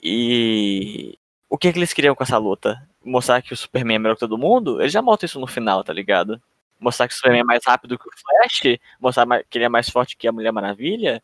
E 0.07 1.17
o 1.49 1.57
que, 1.57 1.73
que 1.73 1.79
eles 1.79 1.91
queriam 1.91 2.13
com 2.13 2.21
essa 2.21 2.37
luta? 2.37 2.87
Mostrar 3.03 3.41
que 3.41 3.53
o 3.53 3.57
Superman 3.57 3.95
é 3.95 3.99
melhor 3.99 4.13
que 4.13 4.19
todo 4.19 4.37
mundo? 4.37 4.79
Eles 4.79 4.93
já 4.93 5.01
mostram 5.01 5.25
isso 5.25 5.39
no 5.39 5.47
final, 5.47 5.83
tá 5.83 5.91
ligado? 5.91 6.39
Mostrar 6.79 7.07
que 7.07 7.15
o 7.15 7.17
Superman 7.17 7.41
é 7.41 7.43
mais 7.43 7.65
rápido 7.65 7.97
que 7.97 8.07
o 8.07 8.11
Flash, 8.11 8.77
mostrar 8.99 9.25
que 9.49 9.57
ele 9.57 9.65
é 9.65 9.69
mais 9.69 9.89
forte 9.89 10.15
que 10.15 10.27
a 10.27 10.31
Mulher 10.31 10.51
Maravilha. 10.51 11.23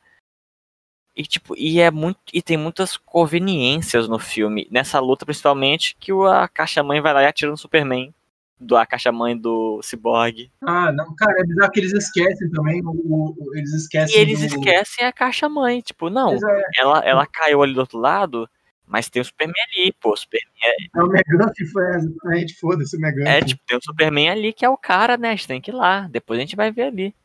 E 1.16 1.24
tipo, 1.24 1.56
e 1.56 1.80
é 1.80 1.92
muito 1.92 2.18
e 2.34 2.42
tem 2.42 2.58
muitas 2.58 2.98
conveniências 2.98 4.08
no 4.08 4.18
filme, 4.18 4.68
nessa 4.72 5.00
luta 5.00 5.26
principalmente 5.26 5.96
que 6.00 6.12
a 6.12 6.48
caixa 6.48 6.82
mãe 6.82 7.02
vai 7.02 7.14
lá 7.14 7.22
e 7.22 7.28
atira 7.28 7.52
no 7.52 7.58
Superman 7.58 8.12
do 8.60 8.76
a 8.76 8.86
caixa 8.86 9.12
mãe 9.12 9.38
do 9.38 9.80
Cyborg. 9.84 10.50
Ah, 10.62 10.92
não, 10.92 11.14
cara, 11.16 11.40
é 11.40 11.44
bizarro 11.44 11.72
que 11.72 11.80
eles 11.82 11.94
esquecem 11.94 12.50
também, 12.50 12.82
o, 12.84 13.36
o 13.38 13.56
eles 13.56 13.74
esquecem 13.74 14.18
E 14.18 14.22
eles 14.22 14.40
do... 14.40 14.46
esquecem 14.46 15.06
a 15.06 15.12
caixa 15.12 15.48
mãe, 15.50 15.82
tipo, 15.82 16.10
não, 16.10 16.34
é. 16.34 16.64
ela 16.78 17.00
ela 17.00 17.28
caiu 17.28 17.62
ali 17.62 17.74
do 17.74 17.82
outro 17.82 18.00
lado, 18.00 18.50
mas 18.92 19.10
tem 19.10 19.22
o 19.22 19.26
Superman 19.26 19.64
ali, 19.70 19.94
pô. 19.94 20.12
O 20.12 20.18
Superman 20.18 20.52
é... 20.62 21.00
é 21.00 21.02
o 21.02 21.08
Megan 21.08 21.54
foi 21.72 21.84
a 22.26 22.36
gente 22.38 22.60
foda-se 22.60 22.98
o 22.98 23.00
Megan. 23.00 23.24
É, 23.24 23.40
tipo, 23.40 23.64
tem 23.66 23.78
o 23.78 23.82
Superman 23.82 24.30
ali 24.30 24.52
que 24.52 24.66
é 24.66 24.70
o 24.70 24.78
cara, 24.78 25.16
né? 25.16 25.30
A 25.30 25.32
gente 25.32 25.48
tem 25.48 25.62
que 25.62 25.72
ir 25.72 25.74
lá. 25.74 26.10
Depois 26.10 26.38
a 26.38 26.42
gente 26.42 26.58
vai 26.58 26.72
ver 26.72 26.84
ali. 26.84 27.16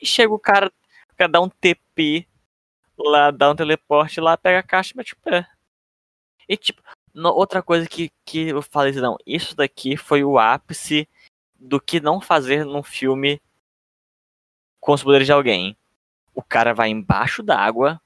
E 0.00 0.06
chega 0.06 0.32
o 0.32 0.38
cara, 0.38 0.72
o 1.12 1.14
cara 1.14 1.30
dá 1.30 1.40
um 1.42 1.50
TP 1.50 2.26
lá, 2.98 3.30
dá 3.30 3.50
um 3.50 3.54
teleporte 3.54 4.18
lá, 4.18 4.34
pega 4.34 4.60
a 4.60 4.62
caixa 4.62 4.92
e 4.94 4.96
mete 4.96 5.12
o 5.12 5.16
pé. 5.18 5.46
E 6.48 6.56
tipo, 6.56 6.82
no, 7.12 7.28
outra 7.28 7.62
coisa 7.62 7.86
que, 7.86 8.10
que 8.24 8.48
eu 8.48 8.62
falei 8.62 8.92
assim, 8.92 9.00
não, 9.00 9.18
isso 9.26 9.54
daqui 9.54 9.98
foi 9.98 10.24
o 10.24 10.38
ápice 10.38 11.06
do 11.54 11.78
que 11.78 12.00
não 12.00 12.18
fazer 12.18 12.64
num 12.64 12.82
filme 12.82 13.38
com 14.80 14.94
os 14.94 15.02
poderes 15.02 15.26
de 15.26 15.32
alguém. 15.32 15.76
O 16.34 16.42
cara 16.42 16.72
vai 16.72 16.88
embaixo 16.88 17.42
d'água 17.42 18.00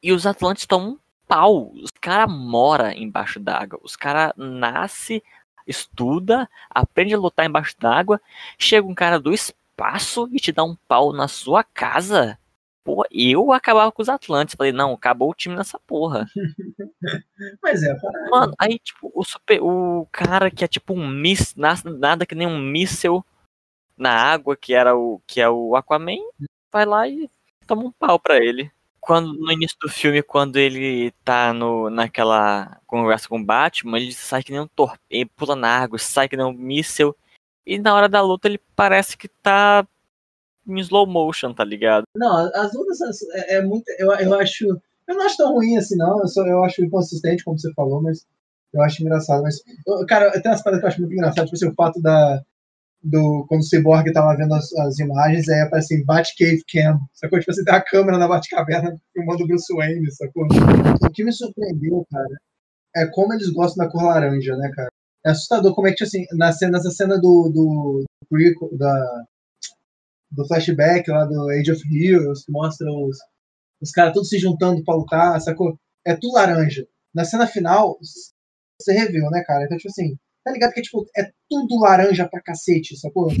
e 0.00 0.12
os 0.12 0.24
Atlantes 0.24 0.62
estão 0.62 1.00
pau. 1.26 1.72
Os 1.74 1.90
cara 2.00 2.26
mora 2.26 2.94
embaixo 2.94 3.38
d'água. 3.38 3.78
Os 3.82 3.96
cara 3.96 4.32
nasce, 4.36 5.22
estuda, 5.66 6.48
aprende 6.70 7.14
a 7.14 7.18
lutar 7.18 7.46
embaixo 7.46 7.74
d'água. 7.78 8.20
Chega 8.58 8.86
um 8.86 8.94
cara 8.94 9.18
do 9.18 9.32
espaço 9.32 10.28
e 10.32 10.38
te 10.38 10.52
dá 10.52 10.64
um 10.64 10.76
pau 10.88 11.12
na 11.12 11.28
sua 11.28 11.62
casa. 11.62 12.38
Pô, 12.84 13.04
eu 13.10 13.52
acabava 13.52 13.90
com 13.90 14.00
os 14.00 14.08
Atlantes. 14.08 14.54
Falei, 14.54 14.72
não, 14.72 14.92
acabou 14.92 15.30
o 15.30 15.34
time 15.34 15.56
nessa 15.56 15.78
porra. 15.80 16.26
Mas 17.62 17.82
é, 17.82 17.96
Mano, 18.30 18.54
aí, 18.58 18.78
tipo, 18.78 19.10
o, 19.12 19.24
super, 19.24 19.60
o 19.60 20.06
cara 20.12 20.50
que 20.50 20.64
é 20.64 20.68
tipo 20.68 20.94
um 20.94 21.08
míssil, 21.08 21.56
nada 21.98 22.24
que 22.24 22.34
nem 22.34 22.46
um 22.46 22.58
míssel 22.58 23.24
na 23.96 24.12
água, 24.12 24.56
que 24.56 24.72
era 24.74 24.96
o 24.96 25.20
que 25.26 25.40
é 25.40 25.48
o 25.48 25.74
Aquaman, 25.74 26.18
vai 26.70 26.84
lá 26.84 27.08
e 27.08 27.28
toma 27.66 27.82
um 27.82 27.90
pau 27.90 28.20
pra 28.20 28.36
ele 28.36 28.70
quando 29.06 29.34
no 29.34 29.52
início 29.52 29.76
do 29.80 29.88
filme, 29.88 30.20
quando 30.20 30.56
ele 30.56 31.12
tá 31.24 31.52
no, 31.52 31.88
naquela 31.88 32.80
conversa 32.88 33.28
com 33.28 33.38
o 33.38 33.44
Batman, 33.44 33.98
ele 33.98 34.12
sai 34.12 34.42
que 34.42 34.50
nem 34.50 34.60
um 34.60 34.66
torpedo, 34.66 35.30
pula 35.36 35.54
na 35.54 35.68
água, 35.68 35.96
sai 35.96 36.28
que 36.28 36.36
nem 36.36 36.44
um 36.44 36.52
míssel. 36.52 37.16
E 37.64 37.78
na 37.78 37.94
hora 37.94 38.08
da 38.08 38.20
luta 38.20 38.48
ele 38.48 38.60
parece 38.74 39.16
que 39.16 39.28
tá 39.28 39.86
em 40.66 40.80
slow 40.80 41.06
motion, 41.06 41.54
tá 41.54 41.62
ligado? 41.62 42.02
Não, 42.16 42.50
as 42.52 42.74
lutas 42.74 42.98
é, 43.32 43.58
é 43.58 43.62
muito. 43.62 43.88
Eu, 43.96 44.10
eu 44.12 44.34
acho. 44.34 44.66
Eu 45.06 45.14
não 45.14 45.24
acho 45.24 45.36
tão 45.36 45.52
ruim 45.52 45.76
assim, 45.76 45.96
não. 45.96 46.18
Eu, 46.18 46.26
só, 46.26 46.44
eu 46.44 46.64
acho 46.64 46.84
inconsistente, 46.84 47.44
como 47.44 47.56
você 47.56 47.72
falou, 47.74 48.02
mas 48.02 48.26
eu 48.74 48.82
acho 48.82 49.02
engraçado. 49.02 49.40
Mas, 49.44 49.62
eu, 49.86 50.04
cara, 50.04 50.32
tem 50.32 50.50
umas 50.50 50.64
paradas 50.64 50.80
que 50.80 50.84
eu 50.84 50.88
acho 50.88 51.00
muito 51.00 51.12
engraçado, 51.12 51.44
tipo 51.44 51.54
assim, 51.54 51.68
o 51.68 51.74
fato 51.74 52.02
da, 52.02 52.42
do 53.06 53.46
quando 53.48 53.60
o 53.60 53.64
Cyborg 53.64 54.12
tava 54.12 54.36
vendo 54.36 54.54
as, 54.54 54.72
as 54.74 54.98
imagens, 54.98 55.48
aí 55.48 55.60
aparece 55.60 55.94
assim, 55.94 56.04
Batcave 56.04 56.62
Cam, 56.70 56.98
sacou? 57.14 57.38
Tipo 57.38 57.52
assim, 57.52 57.64
tem 57.64 57.74
a 57.74 57.80
câmera 57.80 58.18
na 58.18 58.28
Batcaverna 58.28 58.96
filmando 59.12 59.44
o 59.44 59.46
Bruce 59.46 59.74
Wayne, 59.74 60.10
sacou? 60.12 60.46
O 61.02 61.10
que 61.10 61.24
me 61.24 61.32
surpreendeu, 61.32 62.04
cara, 62.10 62.28
é 62.96 63.06
como 63.06 63.32
eles 63.34 63.50
gostam 63.50 63.84
da 63.84 63.90
cor 63.90 64.04
laranja, 64.04 64.56
né, 64.56 64.70
cara? 64.74 64.88
É 65.24 65.30
assustador 65.30 65.74
como 65.74 65.88
é 65.88 65.92
que, 65.92 66.04
assim, 66.04 66.24
na 66.32 66.52
cena, 66.52 66.72
nessa 66.72 66.90
cena 66.90 67.16
do, 67.16 67.50
do, 67.52 68.04
do, 68.30 68.76
da, 68.76 69.24
do 70.30 70.46
flashback 70.46 71.10
lá 71.10 71.24
do 71.24 71.48
Age 71.50 71.72
of 71.72 71.82
Heroes, 71.92 72.44
que 72.44 72.52
mostra 72.52 72.86
os, 72.90 73.18
os 73.80 73.90
caras 73.90 74.14
todos 74.14 74.28
se 74.28 74.38
juntando 74.38 74.82
pra 74.84 74.94
lutar, 74.94 75.40
sacou? 75.40 75.78
É 76.04 76.14
tudo 76.14 76.34
laranja. 76.34 76.86
Na 77.14 77.24
cena 77.24 77.46
final, 77.46 77.98
você 78.80 78.92
reviu, 78.92 79.28
né, 79.30 79.42
cara? 79.46 79.64
Então, 79.64 79.76
tipo 79.76 79.90
assim, 79.90 80.16
Tá 80.46 80.52
ligado 80.52 80.72
que 80.72 80.80
tipo, 80.80 81.04
é 81.16 81.28
tudo 81.50 81.80
laranja 81.80 82.28
pra 82.28 82.40
cacete, 82.40 82.96
sacou? 82.96 83.32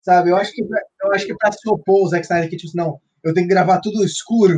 Sabe? 0.00 0.30
Eu 0.30 0.36
acho 0.36 0.52
que, 0.52 0.62
eu 0.62 1.12
acho 1.12 1.26
que 1.26 1.36
pra 1.36 1.52
se 1.52 1.68
opor 1.68 2.02
o 2.02 2.08
Zack 2.08 2.24
Snyder 2.24 2.48
que, 2.48 2.56
tipo, 2.56 2.74
não, 2.74 2.98
eu 3.22 3.34
tenho 3.34 3.46
que 3.46 3.52
gravar 3.52 3.78
tudo 3.78 4.02
escuro, 4.02 4.56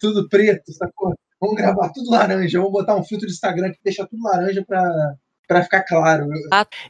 tudo 0.00 0.26
preto, 0.26 0.72
sacou? 0.72 1.12
Vamos 1.38 1.56
gravar 1.56 1.90
tudo 1.92 2.10
laranja, 2.10 2.58
vamos 2.58 2.72
botar 2.72 2.96
um 2.96 3.04
filtro 3.04 3.26
de 3.26 3.34
Instagram 3.34 3.72
que 3.72 3.78
deixa 3.84 4.06
tudo 4.06 4.22
laranja 4.22 4.64
pra, 4.66 5.14
pra 5.46 5.62
ficar 5.62 5.82
claro. 5.82 6.26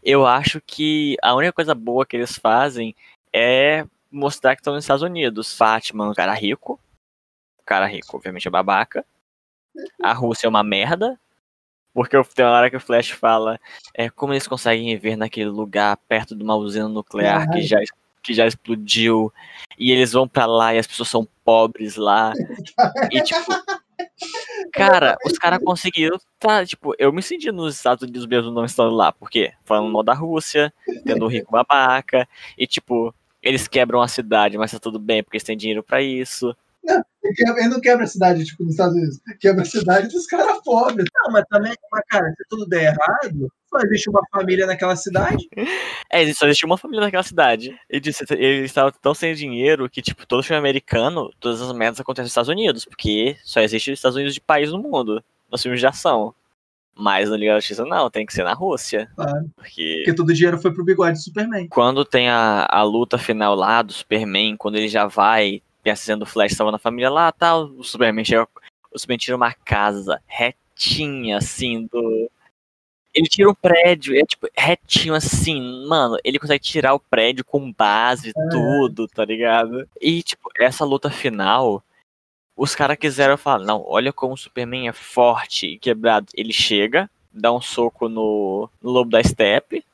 Eu 0.04 0.24
acho 0.24 0.60
que 0.64 1.16
a 1.20 1.34
única 1.34 1.52
coisa 1.52 1.74
boa 1.74 2.06
que 2.06 2.16
eles 2.16 2.38
fazem 2.38 2.94
é 3.32 3.84
mostrar 4.08 4.54
que 4.54 4.60
estão 4.60 4.74
nos 4.74 4.84
Estados 4.84 5.02
Unidos. 5.02 5.52
Fátima, 5.52 6.08
um 6.08 6.14
cara 6.14 6.32
rico. 6.32 6.78
O 7.58 7.64
cara 7.64 7.86
rico, 7.86 8.16
obviamente, 8.16 8.46
é 8.46 8.52
babaca. 8.52 9.04
A 10.00 10.12
Rússia 10.12 10.46
é 10.46 10.48
uma 10.48 10.62
merda. 10.62 11.18
Porque 11.94 12.20
tem 12.34 12.44
uma 12.44 12.56
hora 12.56 12.68
que 12.68 12.76
o 12.76 12.80
Flash 12.80 13.10
fala 13.10 13.58
é, 13.94 14.10
como 14.10 14.32
eles 14.32 14.48
conseguem 14.48 14.94
viver 14.96 15.16
naquele 15.16 15.48
lugar 15.48 15.96
perto 16.08 16.34
de 16.34 16.42
uma 16.42 16.56
usina 16.56 16.88
nuclear 16.88 17.48
que 17.48 17.62
já, 17.62 17.78
que 18.20 18.34
já 18.34 18.46
explodiu. 18.46 19.32
E 19.78 19.92
eles 19.92 20.12
vão 20.12 20.26
para 20.26 20.44
lá 20.44 20.74
e 20.74 20.78
as 20.78 20.86
pessoas 20.88 21.08
são 21.08 21.26
pobres 21.44 21.94
lá. 21.94 22.32
e 23.12 23.22
tipo. 23.22 23.46
Cara, 24.72 25.16
os 25.24 25.38
caras 25.38 25.60
conseguiram. 25.62 26.18
Tá, 26.40 26.66
tipo, 26.66 26.94
eu 26.98 27.12
me 27.12 27.22
senti 27.22 27.52
nos 27.52 27.76
Estados 27.76 28.02
Unidos 28.02 28.26
mesmo 28.26 28.50
não 28.50 28.64
estando 28.64 28.92
lá. 28.94 29.12
Por 29.12 29.30
quê? 29.30 29.52
Falando 29.64 29.92
mal 29.92 30.02
da 30.02 30.12
Rússia, 30.12 30.72
tendo 31.04 31.24
um 31.24 31.28
rico 31.28 31.52
babaca. 31.52 32.28
E 32.58 32.66
tipo, 32.66 33.14
eles 33.40 33.68
quebram 33.68 34.02
a 34.02 34.08
cidade, 34.08 34.58
mas 34.58 34.72
tá 34.72 34.80
tudo 34.80 34.98
bem, 34.98 35.22
porque 35.22 35.36
eles 35.36 35.44
têm 35.44 35.56
dinheiro 35.56 35.82
para 35.82 36.02
isso. 36.02 36.56
Não, 36.84 37.02
ele 37.22 37.68
não 37.68 37.80
quebra 37.80 38.04
a 38.04 38.06
cidade, 38.06 38.44
tipo, 38.44 38.62
nos 38.62 38.72
Estados 38.72 38.94
Unidos. 38.94 39.18
Quebra 39.40 39.62
a 39.62 39.66
cidade 39.66 40.08
dos 40.08 40.26
caras 40.26 40.62
pobres. 40.62 41.06
Não, 41.14 41.32
mas 41.32 41.44
também, 41.48 41.72
mas, 41.90 42.02
cara, 42.08 42.28
se 42.36 42.44
tudo 42.48 42.66
der 42.66 42.92
errado, 42.92 43.50
só 43.66 43.78
existe 43.78 44.10
uma 44.10 44.20
família 44.30 44.66
naquela 44.66 44.94
cidade. 44.94 45.48
É, 46.10 46.32
só 46.34 46.46
existe 46.46 46.66
uma 46.66 46.76
família 46.76 47.04
naquela 47.06 47.22
cidade. 47.22 47.74
Ele 47.88 48.00
disse 48.00 48.24
eles 48.30 48.66
estavam 48.66 48.92
tão 49.00 49.14
sem 49.14 49.34
dinheiro 49.34 49.88
que, 49.88 50.02
tipo, 50.02 50.26
todo 50.26 50.42
filme 50.42 50.58
americano, 50.58 51.30
todas 51.40 51.62
as 51.62 51.72
merdas 51.72 52.00
acontecem 52.00 52.24
nos 52.24 52.30
Estados 52.30 52.50
Unidos, 52.50 52.84
porque 52.84 53.36
só 53.42 53.60
existe 53.60 53.90
os 53.90 53.98
Estados 53.98 54.16
Unidos 54.16 54.34
de 54.34 54.40
país 54.40 54.70
no 54.70 54.78
mundo, 54.78 55.24
nos 55.50 55.62
filmes 55.62 55.80
de 55.80 55.86
ação. 55.86 56.34
Mas 56.96 57.28
no 57.28 57.34
Liga 57.34 57.54
da 57.54 57.58
Justiça 57.58 57.84
não, 57.84 58.08
tem 58.08 58.24
que 58.24 58.32
ser 58.32 58.44
na 58.44 58.52
Rússia. 58.52 59.10
Claro. 59.16 59.50
Porque... 59.56 60.02
porque 60.04 60.14
todo 60.14 60.28
o 60.28 60.34
dinheiro 60.34 60.60
foi 60.60 60.72
pro 60.72 60.84
bigode 60.84 61.18
do 61.18 61.22
Superman. 61.22 61.66
Quando 61.68 62.04
tem 62.04 62.28
a, 62.28 62.68
a 62.70 62.82
luta 62.84 63.18
final 63.18 63.54
lá 63.56 63.82
do 63.82 63.92
Superman, 63.92 64.56
quando 64.56 64.76
ele 64.76 64.86
já 64.86 65.06
vai 65.06 65.60
dizendo 65.92 66.22
o 66.22 66.26
Flash 66.26 66.52
estava 66.52 66.72
na 66.72 66.78
família 66.78 67.10
lá 67.10 67.30
tal. 67.30 67.64
O 67.64 67.84
Superman 67.84 68.24
chega. 68.24 68.48
O 68.92 68.98
Superman 68.98 69.18
tira 69.18 69.36
uma 69.36 69.52
casa 69.52 70.20
retinha, 70.26 71.38
assim, 71.38 71.86
do. 71.86 72.30
Ele 73.12 73.28
tira 73.28 73.48
um 73.48 73.54
prédio, 73.54 74.16
é 74.18 74.24
tipo, 74.24 74.48
retinho 74.56 75.14
assim, 75.14 75.86
mano, 75.86 76.18
ele 76.24 76.36
consegue 76.36 76.64
tirar 76.64 76.94
o 76.94 76.98
prédio 76.98 77.44
com 77.44 77.72
base, 77.72 78.30
é. 78.30 78.48
tudo, 78.50 79.06
tá 79.06 79.24
ligado? 79.24 79.88
E, 80.00 80.20
tipo, 80.20 80.50
essa 80.58 80.84
luta 80.84 81.08
final, 81.08 81.80
os 82.56 82.74
caras 82.74 82.96
quiseram 82.96 83.36
falar, 83.36 83.64
não, 83.64 83.84
olha 83.86 84.12
como 84.12 84.34
o 84.34 84.36
Superman 84.36 84.88
é 84.88 84.92
forte 84.92 85.66
e 85.66 85.78
quebrado. 85.78 86.26
Ele 86.34 86.52
chega, 86.52 87.08
dá 87.32 87.52
um 87.52 87.60
soco 87.60 88.08
no, 88.08 88.68
no 88.82 88.90
lobo 88.90 89.10
da 89.10 89.22
steppe, 89.22 89.84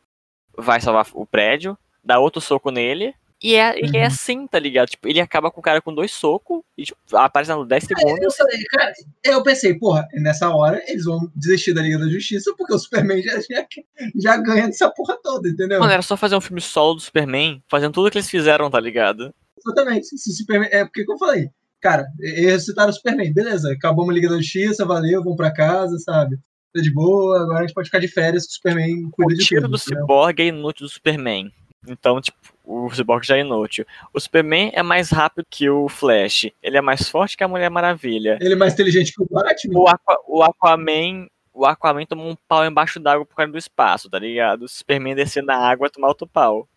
vai 0.56 0.80
salvar 0.80 1.06
o 1.12 1.26
prédio, 1.26 1.76
dá 2.02 2.18
outro 2.18 2.40
soco 2.40 2.70
nele. 2.70 3.14
E 3.42 3.54
é, 3.54 3.74
e 3.80 3.96
é 3.96 4.00
Uhum. 4.02 4.06
assim, 4.06 4.46
tá 4.46 4.58
ligado? 4.58 4.88
Tipo, 4.90 5.08
ele 5.08 5.18
acaba 5.20 5.50
com 5.50 5.60
o 5.60 5.62
cara 5.62 5.80
com 5.80 5.94
dois 5.94 6.12
socos 6.12 6.60
e 6.76 6.84
tipo, 6.84 6.98
aparece 7.16 7.50
nos 7.54 7.66
10 7.66 7.86
Eu 7.90 7.96
segundos. 7.96 8.36
falei, 8.36 8.62
cara, 8.64 8.92
eu 9.24 9.42
pensei, 9.42 9.78
porra, 9.78 10.06
nessa 10.12 10.50
hora 10.50 10.82
eles 10.86 11.04
vão 11.04 11.20
desistir 11.34 11.72
da 11.72 11.80
Liga 11.80 11.98
da 11.98 12.08
Justiça 12.08 12.54
porque 12.58 12.74
o 12.74 12.78
Superman 12.78 13.22
já, 13.22 13.40
já, 13.40 13.66
já 14.14 14.36
ganha 14.36 14.66
dessa 14.66 14.90
porra 14.90 15.16
toda, 15.22 15.48
entendeu? 15.48 15.80
Mano, 15.80 15.90
era 15.92 16.02
só 16.02 16.16
fazer 16.18 16.36
um 16.36 16.40
filme 16.40 16.60
solo 16.60 16.94
do 16.94 17.00
Superman, 17.00 17.62
fazendo 17.66 17.94
tudo 17.94 18.10
que 18.10 18.18
eles 18.18 18.28
fizeram, 18.28 18.70
tá 18.70 18.78
ligado? 18.78 19.34
Exatamente. 19.58 20.06
Se 20.18 20.30
o 20.30 20.34
Superman, 20.34 20.68
é 20.70 20.84
porque 20.84 21.04
que 21.06 21.10
eu 21.12 21.16
falei, 21.18 21.48
cara, 21.80 22.06
eles 22.20 22.44
ressuscitaram 22.52 22.90
o 22.90 22.92
Superman, 22.92 23.32
beleza, 23.32 23.72
acabamos 23.72 24.10
a 24.10 24.14
Liga 24.14 24.28
da 24.28 24.36
Justiça, 24.36 24.84
valeu, 24.84 25.22
vamos 25.24 25.36
pra 25.38 25.50
casa, 25.50 25.98
sabe? 25.98 26.36
Tá 26.74 26.82
de 26.82 26.92
boa, 26.92 27.40
agora 27.40 27.60
a 27.60 27.62
gente 27.62 27.72
pode 27.74 27.88
ficar 27.88 27.98
de 28.00 28.08
férias 28.08 28.44
que 28.44 28.50
o 28.52 28.54
Superman 28.56 29.08
cuida 29.10 29.32
O 29.32 29.36
de 29.36 29.44
tiro 29.46 29.62
tudo. 29.62 29.70
do 29.72 29.76
entendeu? 29.78 30.02
Cyborg 30.02 30.40
é 30.42 30.46
inútil 30.46 30.86
do 30.86 30.92
Superman. 30.92 31.50
Então, 31.88 32.20
tipo, 32.20 32.36
o 32.70 32.88
Cyborg 32.88 33.26
já 33.26 33.36
é 33.36 33.40
inútil. 33.40 33.84
O 34.14 34.20
Superman 34.20 34.70
é 34.72 34.82
mais 34.82 35.10
rápido 35.10 35.44
que 35.50 35.68
o 35.68 35.88
Flash. 35.88 36.50
Ele 36.62 36.76
é 36.76 36.80
mais 36.80 37.08
forte 37.08 37.36
que 37.36 37.42
a 37.42 37.48
Mulher 37.48 37.68
Maravilha. 37.68 38.38
Ele 38.40 38.54
é 38.54 38.56
mais 38.56 38.74
inteligente 38.74 39.12
que 39.12 39.22
o 39.22 39.26
Batman. 39.28 39.74
O, 39.76 40.38
o 40.38 40.42
Aquaman. 40.42 41.26
O 41.52 41.66
Aquaman 41.66 42.06
tomou 42.06 42.30
um 42.30 42.36
pau 42.46 42.64
embaixo 42.64 43.00
d'água 43.00 43.26
por 43.26 43.34
causa 43.34 43.50
do 43.50 43.58
espaço, 43.58 44.08
tá 44.08 44.20
ligado? 44.20 44.62
O 44.62 44.68
Superman 44.68 45.16
descer 45.16 45.42
na 45.42 45.56
água 45.56 45.88
e 45.88 45.90
tomar 45.90 46.08
outro 46.08 46.28
pau. 46.28 46.68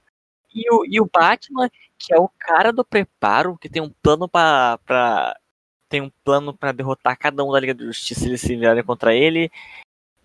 E 0.54 0.64
o, 0.74 0.84
e 0.86 1.00
o 1.00 1.10
Batman, 1.12 1.70
que 1.98 2.14
é 2.14 2.20
o 2.20 2.30
cara 2.40 2.74
do 2.74 2.84
preparo, 2.84 3.58
que 3.58 3.70
tem 3.70 3.82
um 3.82 3.90
plano 4.02 4.28
pra. 4.28 4.80
pra 4.86 5.38
tem 5.88 6.02
um 6.02 6.12
plano 6.24 6.58
pra 6.58 6.72
derrotar 6.72 7.16
cada 7.20 7.44
um 7.44 7.52
da 7.52 7.60
Liga 7.60 7.76
da 7.76 7.86
Justiça 7.86 8.22
se 8.22 8.28
eles 8.28 8.42
se 8.42 8.56
virarem 8.56 8.84
contra 8.84 9.14
ele. 9.14 9.52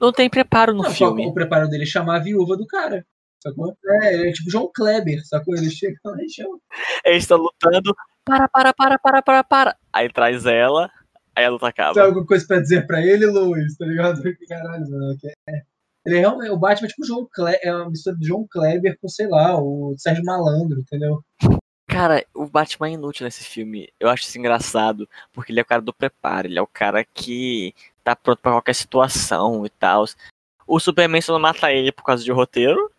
Não 0.01 0.13
tem 0.13 0.31
preparo 0.31 0.73
no 0.73 0.85
Não, 0.85 0.91
filme. 0.91 1.27
O 1.27 1.35
preparo 1.35 1.69
dele 1.69 1.83
é 1.83 1.87
chamar 1.87 2.17
a 2.17 2.21
viúva 2.21 2.57
do 2.57 2.67
cara. 2.67 3.05
Sacou? 3.43 3.77
É, 4.03 4.15
ele 4.15 4.29
é 4.31 4.33
tipo 4.33 4.51
João 4.51 4.71
Kleber, 4.75 5.25
sacou? 5.27 5.55
Ele 5.57 5.71
chega 5.71 5.97
lá 6.05 6.17
e 6.21 6.29
chama. 6.29 6.59
Eles 7.05 7.23
estão 7.25 7.39
lutando. 7.39 7.95
Para, 8.25 8.49
para, 8.49 8.73
para, 8.75 8.99
para, 8.99 9.23
para, 9.23 9.45
para. 9.45 9.77
Aí 9.93 10.13
traz 10.13 10.45
ela, 10.45 10.91
aí 11.35 11.45
a 11.45 11.51
luta 11.51 11.67
Tem 11.73 11.85
acaba. 11.85 12.03
alguma 12.03 12.27
coisa 12.27 12.47
pra 12.47 12.61
dizer 12.61 12.87
pra 12.87 13.01
ele, 13.01 13.27
Luiz? 13.27 13.77
Tá 13.77 13.87
ligado? 13.87 14.21
Caralho, 14.49 14.91
mano. 14.91 15.17
é- 15.49 15.63
Ele 16.05 16.17
é 16.17 16.21
realmente. 16.21 16.51
O 16.51 16.59
Batman 16.59 16.87
é 16.87 16.91
tipo 16.91 17.07
João 17.07 17.29
Kleber. 17.33 17.61
É 17.63 17.75
uma 17.75 17.91
mistura 17.91 18.17
de 18.17 18.27
João 18.27 18.47
Kleber 18.51 18.99
com, 19.01 19.09
sei 19.09 19.29
lá, 19.29 19.59
o 19.61 19.95
Sérgio 19.97 20.25
Malandro, 20.25 20.81
entendeu? 20.81 21.23
Cara, 21.87 22.25
o 22.35 22.47
Batman 22.47 22.89
é 22.89 22.93
inútil 22.93 23.25
nesse 23.25 23.45
filme. 23.45 23.89
Eu 23.99 24.11
acho 24.11 24.25
isso 24.25 24.39
engraçado, 24.39 25.09
porque 25.33 25.51
ele 25.53 25.61
é 25.61 25.63
o 25.63 25.67
cara 25.67 25.81
do 25.81 25.93
preparo, 25.95 26.47
ele 26.47 26.59
é 26.59 26.63
o 26.63 26.67
cara 26.67 27.03
que 27.03 27.75
tá 28.05 28.15
pronto 28.15 28.41
pra 28.43 28.53
qualquer 28.53 28.75
situação 28.75 29.65
e 29.65 29.71
tal. 29.71 30.05
O 30.67 30.79
Superman 30.79 31.23
só 31.23 31.33
não 31.33 31.41
mata 31.41 31.73
ele 31.73 31.91
por 31.91 32.05
causa 32.05 32.23
de 32.23 32.31
roteiro. 32.31 32.91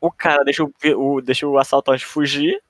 O 0.00 0.10
cara 0.10 0.44
deixa 0.44 0.64
o, 0.64 0.72
o- 0.96 1.20
deixa 1.20 1.46
o 1.46 1.58
assaltante 1.58 2.04
fugir. 2.04 2.60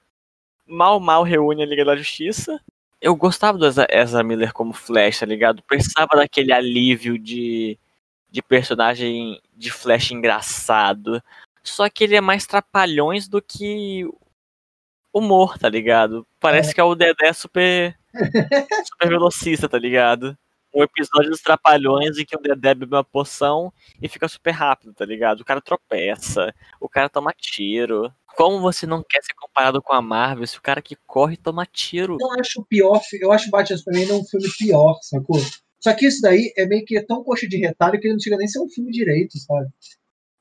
Mal, 0.67 0.99
mal 1.01 1.23
reúne 1.23 1.63
a 1.63 1.67
Liga 1.67 1.85
da 1.85 1.97
Justiça. 1.97 2.61
Eu 3.01 3.15
gostava 3.15 3.59
do 3.59 3.67
Ezra, 3.91 4.23
Miller 4.23 4.53
como 4.53 4.73
Flash, 4.73 5.21
tá 5.21 5.27
ligado? 5.27 5.63
Precisava 5.63 6.17
daquele 6.17 6.53
alívio 6.53 7.19
de, 7.19 7.79
de 8.31 8.43
personagem 8.43 9.41
de 9.55 9.71
Flash 9.71 10.11
engraçado. 10.11 11.23
Só 11.63 11.89
que 11.91 12.05
ele 12.05 12.17
é 12.17 12.21
mais 12.21 12.47
trapalhões 12.47 13.29
do 13.29 13.41
que 13.43 14.09
humor, 15.13 15.59
tá 15.59 15.69
ligado? 15.69 16.27
Parece 16.41 16.75
que 16.75 16.81
é 16.81 16.85
o 16.85 16.95
Dedé 16.95 17.33
super, 17.33 17.97
super 18.87 19.09
velocista, 19.09 19.69
tá 19.69 19.79
ligado? 19.79 20.37
Um 20.77 20.83
episódio 20.83 21.31
dos 21.31 21.41
Trapalhões 21.41 22.19
em 22.19 22.25
que 22.27 22.37
o 22.37 22.39
Dedé 22.39 22.75
bebe 22.75 22.95
uma 22.95 23.03
poção 23.03 23.73
e 24.03 24.11
fica 24.11 24.29
super 24.29 24.51
rápido, 24.51 24.93
tá 24.93 25.07
ligado? 25.07 25.41
O 25.41 25.45
cara 25.45 25.59
tropeça, 25.59 26.55
o 26.79 26.87
cara 26.87 27.09
toma 27.09 27.33
tiro. 27.35 28.13
Como 28.37 28.61
você 28.61 28.87
não 28.87 29.03
quer 29.03 29.23
ser 29.25 29.33
comparado 29.33 29.81
com 29.81 29.95
a 29.95 30.03
Marvel 30.03 30.47
se 30.47 30.59
o 30.59 30.63
cara 30.63 30.83
que 30.83 30.95
corre 31.07 31.39
toma 31.39 31.65
tiro? 31.65 32.19
Eu 32.21 32.31
acho 32.39 32.61
o 32.61 32.65
pior. 32.67 33.01
Eu 33.19 33.33
acho 33.33 33.51
Batman 33.51 33.79
Superman 33.79 34.13
um 34.13 34.25
filme 34.27 34.49
pior, 34.59 34.99
sacou? 35.01 35.41
Só 35.81 35.95
que 35.95 36.07
isso 36.07 36.21
daí 36.21 36.53
é 36.59 36.67
meio 36.67 36.85
que 36.85 37.01
tão 37.01 37.25
coxa 37.25 37.49
de 37.49 37.57
retalho 37.57 37.99
que 37.99 38.07
ele 38.07 38.13
não 38.15 38.21
chega 38.21 38.37
nem 38.37 38.45
a 38.45 38.49
ser 38.49 38.61
um 38.61 38.69
filme 38.69 38.93
direito, 38.93 39.39
sabe? 39.39 39.69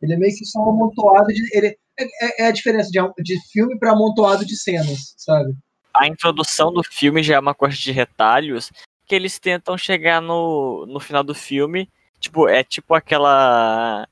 Ele 0.01 0.13
é 0.15 0.17
meio 0.17 0.35
que 0.35 0.43
só 0.43 0.59
um 0.59 0.69
amontoado 0.69 1.27
de. 1.27 1.41
Ele, 1.57 1.77
é, 1.97 2.03
é- 2.03 2.43
é 2.43 2.47
a 2.47 2.51
diferença 2.51 2.91
de, 2.91 2.99
de 3.23 3.39
filme 3.53 3.79
pra 3.79 3.93
amontoado 3.93 4.45
de 4.45 4.57
cenas, 4.57 5.13
sabe? 5.15 5.55
A 5.93 6.07
introdução 6.07 6.73
do 6.73 6.83
filme 6.83 7.23
já 7.23 7.35
é 7.35 7.39
uma 7.39 7.55
coisa 7.55 7.77
de 7.77 7.89
retalhos 7.93 8.69
que 9.05 9.15
eles 9.15 9.39
tentam 9.39 9.77
chegar 9.77 10.21
no, 10.21 10.85
no 10.87 10.99
final 10.99 11.23
do 11.23 11.33
filme. 11.35 11.89
Tipo, 12.19 12.47
é 12.49 12.63
tipo 12.63 12.93
aquela. 12.93 14.07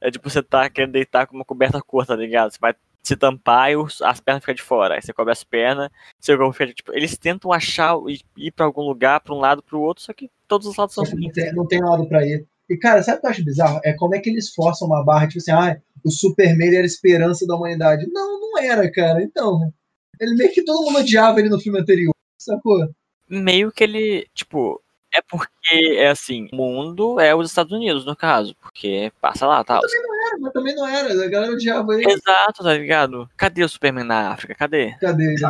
É 0.00 0.10
tipo 0.10 0.28
você 0.30 0.42
tá 0.42 0.68
querendo 0.70 0.92
deitar 0.92 1.26
com 1.26 1.34
uma 1.36 1.44
coberta 1.44 1.80
curta, 1.82 2.14
tá 2.16 2.20
ligado? 2.22 2.52
Você 2.52 2.58
vai 2.60 2.74
se 3.02 3.16
tampar 3.16 3.70
e 3.72 3.76
os- 3.76 4.02
as 4.02 4.20
pernas 4.20 4.42
ficam 4.42 4.54
de 4.54 4.62
fora. 4.62 4.94
Aí 4.94 5.02
você 5.02 5.12
cobre 5.12 5.32
as 5.32 5.42
pernas, 5.42 5.90
seu 6.20 6.36
corpo 6.38 6.52
fica. 6.52 6.72
Tipo, 6.72 6.92
eles 6.94 7.16
tentam 7.18 7.52
achar 7.52 7.96
e 8.08 8.20
ir 8.36 8.50
pra 8.52 8.66
algum 8.66 8.82
lugar, 8.82 9.20
pra 9.20 9.34
um 9.34 9.38
lado, 9.38 9.62
pro 9.62 9.80
outro, 9.80 10.04
só 10.04 10.12
que 10.12 10.30
todos 10.46 10.66
os 10.66 10.76
lados 10.76 10.94
são 10.94 11.04
não 11.04 11.32
tem, 11.32 11.52
não 11.54 11.66
tem 11.66 11.80
lado 11.82 12.06
pra 12.08 12.24
ir. 12.26 12.46
E, 12.70 12.76
cara, 12.76 13.02
sabe 13.02 13.18
o 13.18 13.20
que 13.22 13.26
eu 13.26 13.30
acho 13.30 13.44
bizarro? 13.44 13.80
É 13.82 13.94
como 13.94 14.14
é 14.14 14.20
que 14.20 14.28
eles 14.28 14.52
forçam 14.54 14.86
uma 14.86 15.02
barra, 15.02 15.26
tipo 15.26 15.38
assim, 15.38 15.50
ah, 15.52 15.80
o 16.04 16.10
Superman 16.10 16.68
era 16.74 16.82
a 16.82 16.86
esperança 16.86 17.46
da 17.46 17.56
humanidade. 17.56 18.06
Não, 18.12 18.38
não 18.40 18.58
era, 18.58 18.90
cara. 18.92 19.22
Então, 19.22 19.72
ele 20.20 20.34
meio 20.34 20.52
que 20.52 20.62
todo 20.62 20.84
mundo 20.84 20.98
odiava 20.98 21.40
ele 21.40 21.48
no 21.48 21.58
filme 21.58 21.80
anterior, 21.80 22.12
sacou? 22.38 22.86
Meio 23.28 23.70
que 23.72 23.84
ele. 23.84 24.26
Tipo. 24.34 24.80
É 25.10 25.22
porque, 25.22 25.96
é 25.96 26.08
assim, 26.10 26.48
o 26.52 26.56
mundo 26.56 27.18
é 27.18 27.34
os 27.34 27.48
Estados 27.48 27.72
Unidos, 27.72 28.04
no 28.04 28.14
caso. 28.14 28.54
Porque 28.60 29.10
passa 29.22 29.46
lá, 29.46 29.64
tal. 29.64 29.80
Era, 29.82 30.38
mas 30.38 30.52
também 30.52 30.74
não 30.74 30.86
era. 30.86 31.24
A 31.24 31.28
galera 31.28 31.52
odiava 31.52 31.94
ele. 31.94 32.10
Exato, 32.10 32.62
tá 32.62 32.74
ligado? 32.74 33.26
Cadê 33.34 33.64
o 33.64 33.68
Superman 33.68 34.04
na 34.04 34.32
África? 34.32 34.54
Cadê? 34.54 34.94
Cadê 35.00 35.24
ele? 35.32 35.44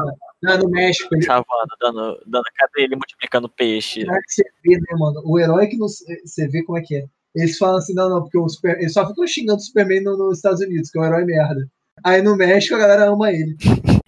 Ah, 0.46 0.56
no 0.56 0.70
México. 0.70 1.12
Ele, 1.12 1.24
Salvando, 1.24 1.74
dando, 1.80 2.22
dando. 2.24 2.44
Cadê 2.54 2.82
ele 2.84 2.94
multiplicando 2.94 3.48
peixe? 3.48 4.06
Cara, 4.06 4.20
que 4.22 4.32
você 4.32 4.44
vê, 4.64 4.76
né, 4.76 4.96
mano? 4.96 5.20
O 5.24 5.40
herói 5.40 5.66
que 5.66 5.76
não. 5.76 5.88
Você 5.88 6.46
vê 6.46 6.62
como 6.62 6.78
é 6.78 6.82
que 6.82 6.94
é. 6.94 7.04
Eles 7.34 7.58
falam 7.58 7.78
assim, 7.78 7.94
não, 7.94 8.08
não, 8.08 8.22
porque 8.22 8.38
o 8.38 8.48
Super, 8.48 8.78
eles 8.78 8.92
só 8.92 9.06
ficam 9.08 9.26
xingando 9.26 9.58
o 9.58 9.62
Superman 9.62 10.02
no- 10.02 10.16
nos 10.16 10.38
Estados 10.38 10.60
Unidos, 10.60 10.88
que 10.88 10.98
é 10.98 11.02
um 11.02 11.04
herói 11.04 11.24
merda. 11.24 11.68
Aí 12.04 12.22
no 12.22 12.36
México 12.36 12.76
a 12.76 12.78
galera 12.78 13.06
ama 13.06 13.32
ele. 13.32 13.56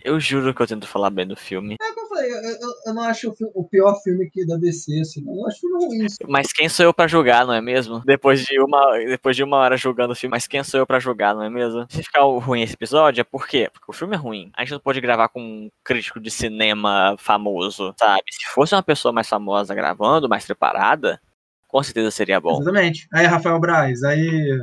Eu 0.05 0.19
juro 0.21 0.55
que 0.55 0.63
eu 0.63 0.67
tento 0.67 0.87
falar 0.87 1.11
bem 1.11 1.27
do 1.27 1.37
filme. 1.37 1.77
É 1.81 2.00
eu 2.23 2.95
não 2.95 3.03
acho 3.03 3.35
o, 3.55 3.65
pior 3.65 3.95
filme 4.03 4.27
aqui 4.27 4.47
da 4.47 4.57
DC, 4.57 5.01
assim. 5.01 5.25
Eu 5.27 5.47
acho 5.47 5.61
ruim. 5.79 6.05
assim. 6.05 6.17
Mas 6.29 6.53
quem 6.53 6.69
sou 6.69 6.87
eu 6.87 6.95
pra 6.95 7.07
julgar, 7.07 7.47
não 7.47 7.55
é 7.55 7.61
mesmo? 7.61 8.03
Depois 8.05 8.45
de 8.45 8.61
uma, 8.61 8.99
depois 9.07 9.37
de 9.37 9.43
uma 9.43 9.57
hora 9.57 9.77
julgando 9.77 10.13
o 10.13 10.17
filme, 10.17 10.33
mas 10.33 10.47
quem 10.47 10.63
sou 10.63 10.81
eu 10.81 10.87
pra 10.87 10.99
julgar, 10.99 11.35
não 11.35 11.43
é 11.43 11.51
mesmo? 11.51 11.87
Se 11.89 12.03
ficar 12.03 12.23
ruim 12.23 12.63
esse 12.63 12.75
episódio, 12.75 13.21
é 13.21 13.25
por 13.25 13.47
quê? 13.47 13.69
Porque 13.73 13.91
o 13.91 13.95
filme 13.95 14.15
é 14.15 14.19
ruim. 14.19 14.51
A 14.57 14.63
gente 14.63 14.73
não 14.73 14.81
pode 14.81 15.01
gravar 15.01 15.29
com 15.29 15.41
um 15.41 15.71
crítico 15.85 16.21
de 16.21 16.31
cinema 16.31 17.17
famoso, 17.19 17.95
sabe? 17.99 18.23
Se 18.31 18.47
fosse 18.53 18.75
uma 18.75 18.83
pessoa 18.83 19.13
mais 19.13 19.29
famosa 19.29 19.75
gravando, 19.75 20.29
mais 20.29 20.45
preparada, 20.45 21.21
com 21.69 21.83
certeza 21.83 22.11
seria 22.11 22.41
bom. 22.41 22.61
Exatamente. 22.61 23.07
Aí 23.13 23.27
Rafael 23.27 23.59
Braz, 23.61 24.03
aí. 24.03 24.61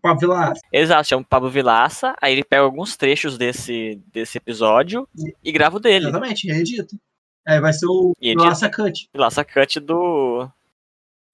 Pablo 0.00 0.20
Vilar. 0.20 0.54
Exato, 0.72 1.08
chama 1.08 1.22
o 1.22 1.26
Pablo 1.26 1.50
Vilaça, 1.50 2.14
aí 2.20 2.32
ele 2.32 2.44
pega 2.44 2.62
alguns 2.62 2.96
trechos 2.96 3.36
desse, 3.36 4.00
desse 4.12 4.38
episódio 4.38 5.08
e 5.42 5.52
grava 5.52 5.76
o 5.76 5.80
dele. 5.80 6.06
Exatamente, 6.06 6.46
reedita. 6.46 6.96
Aí 7.46 7.60
vai 7.60 7.72
ser 7.72 7.86
o 7.86 8.12
E. 8.20 8.30
Vilaça 8.30 8.70
Cut. 8.70 9.08
Vilaça 9.12 9.44
Cut 9.44 9.80
do 9.80 10.48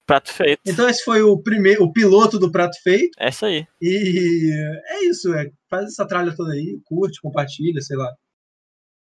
Prato 0.05 0.33
Feito. 0.33 0.61
Então 0.65 0.89
esse 0.89 1.03
foi 1.03 1.21
o 1.21 1.37
primeiro, 1.37 1.83
o 1.83 1.93
piloto 1.93 2.39
do 2.39 2.51
Prato 2.51 2.81
Feito. 2.81 3.11
É 3.19 3.29
isso 3.29 3.45
aí. 3.45 3.67
E 3.79 4.51
é 4.87 5.05
isso, 5.05 5.31
é, 5.33 5.51
faz 5.69 5.85
essa 5.85 6.07
tralha 6.07 6.35
toda 6.35 6.53
aí, 6.53 6.79
curte, 6.83 7.21
compartilha, 7.21 7.79
sei 7.81 7.95
lá. 7.95 8.11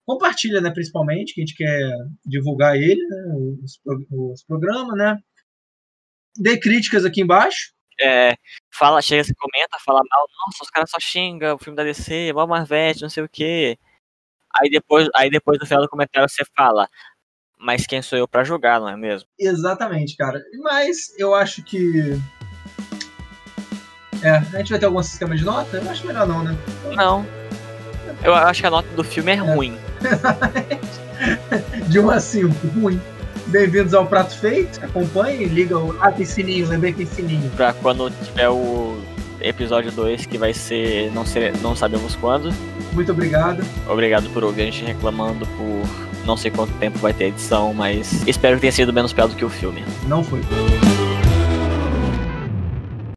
Compartilha, 0.06 0.60
né, 0.60 0.70
principalmente, 0.70 1.32
que 1.32 1.40
a 1.40 1.44
gente 1.44 1.56
quer 1.56 1.90
divulgar 2.26 2.76
ele, 2.76 3.00
né, 3.06 3.34
os, 3.62 3.80
os 4.10 4.44
programas, 4.44 4.96
né. 4.96 5.16
Dê 6.36 6.58
críticas 6.58 7.04
aqui 7.04 7.22
embaixo. 7.22 7.72
É, 8.00 8.34
fala, 8.80 9.02
chega, 9.02 9.22
se 9.22 9.34
comenta, 9.34 9.76
fala 9.84 10.00
mal, 10.10 10.26
nossa, 10.46 10.64
os 10.64 10.70
caras 10.70 10.90
só 10.90 10.98
xingam 10.98 11.54
o 11.54 11.58
filme 11.58 11.76
da 11.76 11.84
DC, 11.84 12.32
mal 12.32 12.46
Marvete, 12.46 13.02
não 13.02 13.10
sei 13.10 13.22
o 13.22 13.28
quê. 13.28 13.78
Aí 14.58 14.70
depois, 14.70 15.06
aí 15.14 15.28
depois 15.28 15.58
no 15.60 15.66
final 15.66 15.82
do 15.82 15.88
comentário 15.88 16.26
você 16.26 16.42
fala, 16.56 16.88
mas 17.58 17.86
quem 17.86 18.00
sou 18.00 18.18
eu 18.18 18.26
pra 18.26 18.42
julgar, 18.42 18.80
não 18.80 18.88
é 18.88 18.96
mesmo? 18.96 19.28
Exatamente, 19.38 20.16
cara. 20.16 20.42
Mas 20.62 21.14
eu 21.18 21.34
acho 21.34 21.62
que. 21.62 22.18
É, 24.22 24.30
a 24.30 24.58
gente 24.58 24.70
vai 24.70 24.78
ter 24.78 24.86
algum 24.86 25.02
sistema 25.02 25.36
de 25.36 25.44
nota? 25.44 25.76
Eu 25.76 25.90
acho 25.90 26.06
melhor 26.06 26.26
não, 26.26 26.42
né? 26.42 26.56
Não. 26.96 27.26
Eu 28.24 28.34
acho 28.34 28.62
que 28.62 28.66
a 28.66 28.70
nota 28.70 28.88
do 28.94 29.04
filme 29.04 29.32
é 29.32 29.36
ruim. 29.36 29.78
De 31.88 31.98
1 31.98 32.10
a 32.10 32.18
5, 32.18 32.66
ruim. 32.68 33.00
Bem-vindos 33.46 33.94
ao 33.94 34.07
Prato 34.07 34.37
Feito. 34.38 34.85
Acompanhe, 34.85 35.44
liga 35.46 35.79
o. 35.79 35.96
Ah, 36.00 36.12
tem 36.12 36.24
sininho, 36.24 36.68
lembrei 36.68 36.92
que 36.92 36.98
tem 36.98 37.07
sininho. 37.07 37.50
Pra 37.57 37.72
quando 37.72 38.11
tiver 38.24 38.48
o 38.48 38.98
episódio 39.40 39.90
2, 39.90 40.26
que 40.26 40.38
vai 40.38 40.53
ser 40.53 41.11
não, 41.12 41.24
ser. 41.24 41.57
não 41.59 41.74
sabemos 41.74 42.14
quando. 42.16 42.53
Muito 42.92 43.12
obrigado. 43.12 43.64
Obrigado 43.88 44.29
por 44.31 44.44
ouvir 44.44 44.62
a 44.62 44.64
gente 44.66 44.85
reclamando 44.85 45.46
por 45.46 45.83
não 46.26 46.37
sei 46.37 46.50
quanto 46.50 46.72
tempo 46.74 46.98
vai 46.98 47.12
ter 47.12 47.26
edição, 47.26 47.72
mas 47.72 48.26
espero 48.26 48.57
que 48.57 48.62
tenha 48.62 48.72
sido 48.72 48.92
menos 48.92 49.12
pior 49.12 49.29
do 49.29 49.35
que 49.35 49.44
o 49.44 49.48
filme. 49.48 49.85
Não 50.07 50.22
foi. 50.22 50.40